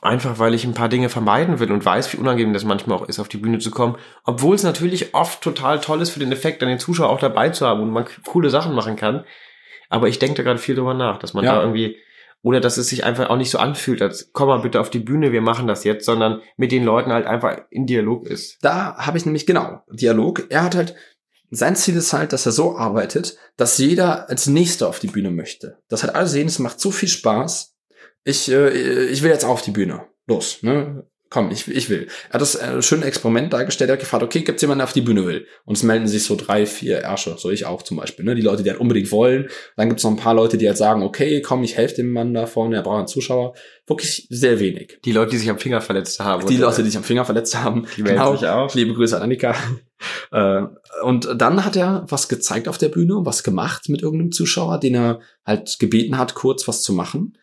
[0.00, 3.08] einfach weil ich ein paar Dinge vermeiden will und weiß, wie unangenehm das manchmal auch
[3.08, 6.32] ist, auf die Bühne zu kommen, obwohl es natürlich oft total toll ist für den
[6.32, 9.24] Effekt, dann den Zuschauer auch dabei zu haben und man coole Sachen machen kann.
[9.88, 11.54] Aber ich denke da gerade viel drüber nach, dass man Ja.
[11.56, 11.96] da irgendwie
[12.42, 14.98] oder dass es sich einfach auch nicht so anfühlt, als komm mal bitte auf die
[14.98, 18.58] Bühne, wir machen das jetzt, sondern mit den Leuten halt einfach in Dialog ist.
[18.60, 20.44] da habe ich nämlich genau Dialog.
[20.50, 20.94] Er hat halt
[21.56, 25.30] sein Ziel ist halt, dass er so arbeitet, dass jeder als Nächster auf die Bühne
[25.30, 25.78] möchte.
[25.88, 27.74] Das halt alle sehen, es macht so viel Spaß.
[28.24, 30.06] Ich äh, ich will jetzt auf die Bühne.
[30.26, 31.06] Los, ne?
[31.34, 32.06] Komm, ich, ich will.
[32.28, 34.92] Er hat das äh, schöne Experiment dargestellt, er hat gefragt, okay, gibt's jemanden, der auf
[34.92, 35.48] die Bühne will?
[35.64, 38.36] Und es melden sich so drei, vier Ärsche, so ich auch zum Beispiel, ne?
[38.36, 39.48] Die Leute, die halt unbedingt wollen.
[39.76, 42.32] Dann gibt's noch ein paar Leute, die halt sagen, okay, komm, ich helfe dem Mann
[42.34, 43.54] da vorne, er braucht einen Zuschauer.
[43.86, 45.00] Wirklich sehr wenig.
[45.04, 46.46] Die Leute, die sich am Finger verletzt haben.
[46.46, 47.86] Die Leute, die sich am Finger verletzt haben.
[47.96, 48.72] Die melden sich auch.
[48.74, 49.56] Liebe Grüße an Annika.
[50.30, 50.62] Äh,
[51.02, 54.94] und dann hat er was gezeigt auf der Bühne, was gemacht mit irgendeinem Zuschauer, den
[54.94, 57.36] er halt gebeten hat, kurz was zu machen.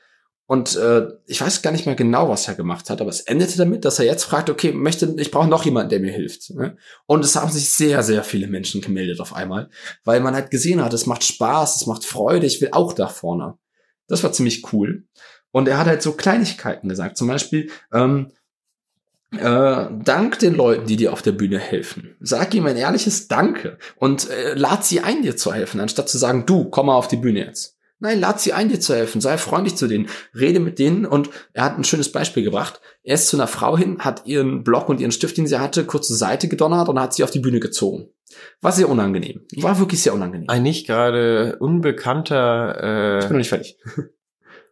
[0.51, 3.57] Und äh, ich weiß gar nicht mehr genau, was er gemacht hat, aber es endete
[3.57, 6.49] damit, dass er jetzt fragt, okay, möchte, ich brauche noch jemanden, der mir hilft.
[6.49, 6.75] Ne?
[7.05, 9.69] Und es haben sich sehr, sehr viele Menschen gemeldet auf einmal,
[10.03, 13.07] weil man halt gesehen hat, es macht Spaß, es macht Freude, ich will auch da
[13.07, 13.57] vorne.
[14.07, 15.05] Das war ziemlich cool.
[15.51, 18.33] Und er hat halt so Kleinigkeiten gesagt, zum Beispiel, ähm,
[19.37, 22.15] äh, dank den Leuten, die dir auf der Bühne helfen.
[22.19, 26.17] Sag ihm ein ehrliches Danke und äh, lad sie ein, dir zu helfen, anstatt zu
[26.17, 27.77] sagen, du, komm mal auf die Bühne jetzt.
[28.03, 29.21] Nein, lad sie ein, dir zu helfen.
[29.21, 30.07] Sei freundlich zu denen.
[30.33, 31.05] Rede mit denen.
[31.05, 32.81] Und er hat ein schönes Beispiel gebracht.
[33.03, 35.85] Er ist zu einer Frau hin, hat ihren Block und ihren Stift, den sie hatte,
[35.85, 38.09] kurz zur Seite gedonnert und hat sie auf die Bühne gezogen.
[38.59, 39.41] War sehr unangenehm.
[39.57, 40.49] War wirklich sehr unangenehm.
[40.49, 43.77] Ein nicht gerade unbekannter, Ich bin äh, noch nicht fertig.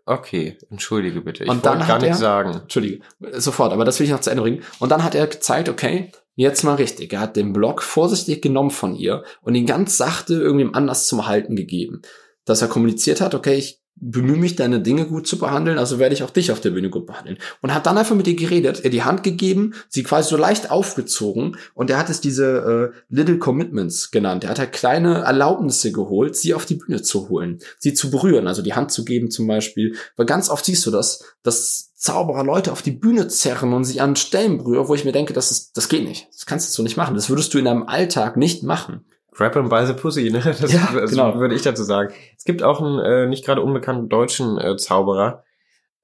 [0.10, 1.44] Okay, entschuldige bitte.
[1.44, 2.54] Ich Und dann wollte gar nichts sagen.
[2.54, 3.02] Entschuldige,
[3.34, 4.64] sofort, aber das will ich noch zu Ende bringen.
[4.80, 7.14] Und dann hat er gezeigt, okay, jetzt mal richtig.
[7.14, 11.28] Er hat den Block vorsichtig genommen von ihr und ihn ganz sachte irgendwem anders zum
[11.28, 12.02] Halten gegeben.
[12.46, 16.14] Dass er kommuniziert hat, okay, ich bemühe mich, deine Dinge gut zu behandeln, also werde
[16.14, 17.38] ich auch dich auf der Bühne gut behandeln.
[17.62, 20.72] Und hat dann einfach mit ihr geredet, ihr die Hand gegeben, sie quasi so leicht
[20.72, 24.44] aufgezogen und er hat es diese äh, Little Commitments genannt.
[24.44, 28.48] Er hat halt kleine Erlaubnisse geholt, sie auf die Bühne zu holen, sie zu berühren,
[28.48, 29.96] also die Hand zu geben zum Beispiel.
[30.16, 34.00] Weil ganz oft siehst du das, dass Zauberer Leute auf die Bühne zerren und sie
[34.00, 36.30] an Stellen berühren, wo ich mir denke, das, ist, das geht nicht.
[36.32, 37.14] Das kannst du so nicht machen.
[37.14, 39.04] Das würdest du in deinem Alltag nicht machen.
[39.40, 40.40] Grab him by the pussy, ne?
[40.44, 41.40] Das, Ja, das genau.
[41.40, 42.14] würde ich dazu sagen.
[42.38, 45.46] Es gibt auch einen äh, nicht gerade unbekannten deutschen äh, Zauberer,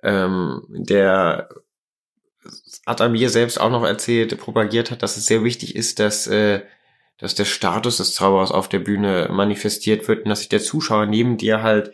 [0.02, 1.50] ähm, der
[2.86, 6.28] hat er mir selbst auch noch erzählt, propagiert hat, dass es sehr wichtig ist, dass,
[6.28, 6.62] äh,
[7.18, 11.06] dass der Status des Zauberers auf der Bühne manifestiert wird und dass sich der Zuschauer
[11.06, 11.92] neben dir halt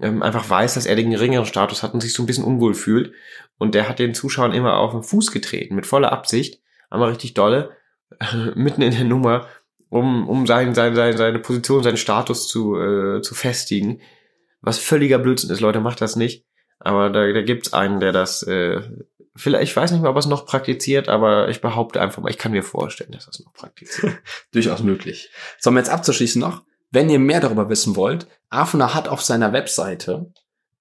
[0.00, 2.72] ähm, einfach weiß, dass er den geringeren Status hat und sich so ein bisschen unwohl
[2.72, 3.12] fühlt.
[3.58, 7.34] Und der hat den Zuschauern immer auf den Fuß getreten, mit voller Absicht, einmal richtig
[7.34, 7.76] dolle,
[8.54, 9.46] mitten in der Nummer,
[9.88, 14.00] um, um sein, sein, sein, seine Position, seinen Status zu, äh, zu festigen.
[14.60, 16.44] Was völliger Blödsinn ist, Leute, macht das nicht.
[16.78, 18.82] Aber da, da gibt's einen, der das, äh,
[19.36, 22.30] vielleicht, ich weiß nicht mal, ob er es noch praktiziert, aber ich behaupte einfach mal,
[22.30, 24.18] ich kann mir vorstellen, dass er noch praktiziert.
[24.52, 25.30] Durchaus möglich.
[25.58, 26.62] Sollen wir jetzt abzuschließen noch?
[26.90, 30.30] Wenn ihr mehr darüber wissen wollt, Afner hat auf seiner Webseite,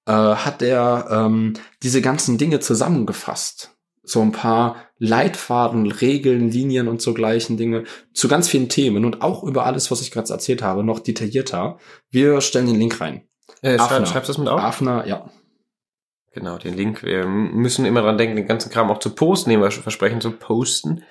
[0.05, 3.72] äh, hat er ähm, diese ganzen Dinge zusammengefasst.
[4.03, 9.21] So ein paar Leitfaden, Regeln, Linien und so gleichen Dinge zu ganz vielen Themen und
[9.21, 11.77] auch über alles, was ich gerade erzählt habe, noch detaillierter.
[12.09, 13.27] Wir stellen den Link rein.
[13.61, 14.59] Äh, schreib, schreibst du das mit auf?
[14.59, 15.29] Afner, ja.
[16.33, 17.03] Genau, den Link.
[17.03, 20.31] Wir müssen immer dran denken, den ganzen Kram auch zu posten, den wir versprechen zu
[20.31, 21.03] posten.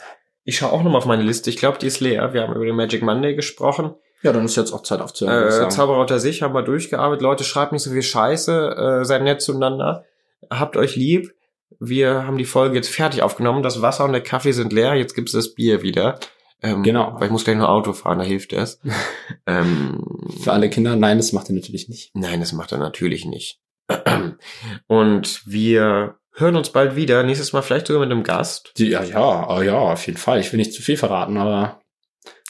[0.44, 1.48] Ich schaue auch nochmal auf meine Liste.
[1.50, 2.34] Ich glaube, die ist leer.
[2.34, 3.94] Wir haben über den Magic Monday gesprochen.
[4.22, 5.66] Ja, dann ist jetzt auch Zeit aufzuhören.
[5.66, 5.68] Äh.
[5.68, 7.22] Zauberer unter sich haben wir durchgearbeitet.
[7.22, 9.00] Leute, schreibt nicht so viel Scheiße.
[9.00, 10.04] Äh, seid nett zueinander.
[10.50, 11.32] Habt euch lieb.
[11.80, 13.62] Wir haben die Folge jetzt fertig aufgenommen.
[13.62, 14.94] Das Wasser und der Kaffee sind leer.
[14.94, 16.18] Jetzt gibt's das Bier wieder.
[16.62, 17.14] Ähm, Genau.
[17.16, 18.80] Weil ich muss gleich nur Auto fahren, da hilft das.
[19.46, 20.04] ähm,
[20.42, 22.10] Für alle Kinder, nein, das macht er natürlich nicht.
[22.14, 23.60] Nein, das macht er natürlich nicht.
[24.86, 27.22] Und wir hören uns bald wieder.
[27.22, 28.72] Nächstes Mal vielleicht sogar mit einem Gast.
[28.78, 30.40] Ja, ja, oh ja, auf jeden Fall.
[30.40, 31.80] Ich will nicht zu viel verraten, aber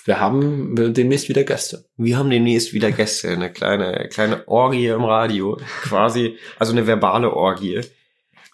[0.05, 1.85] wir haben demnächst wieder Gäste.
[1.97, 3.29] Wir haben demnächst wieder Gäste.
[3.31, 5.59] Eine kleine, kleine Orgie im Radio.
[5.83, 7.81] Quasi, also eine verbale Orgie.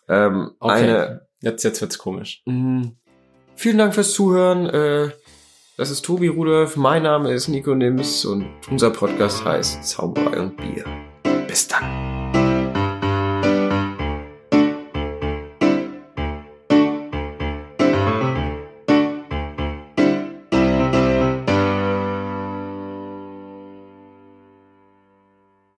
[0.09, 0.73] Ähm, Okay.
[0.75, 2.43] Eine, Jetzt, jetzt wird's komisch.
[2.47, 2.91] mh,
[3.55, 4.67] vielen Dank fürs Zuhören.
[4.67, 5.11] Äh,
[5.77, 6.77] das ist Tobi Rudolf.
[6.77, 10.85] Mein Name ist Nico Nims und unser Podcast heißt Zauberei und Bier.
[11.47, 12.18] Bis dann.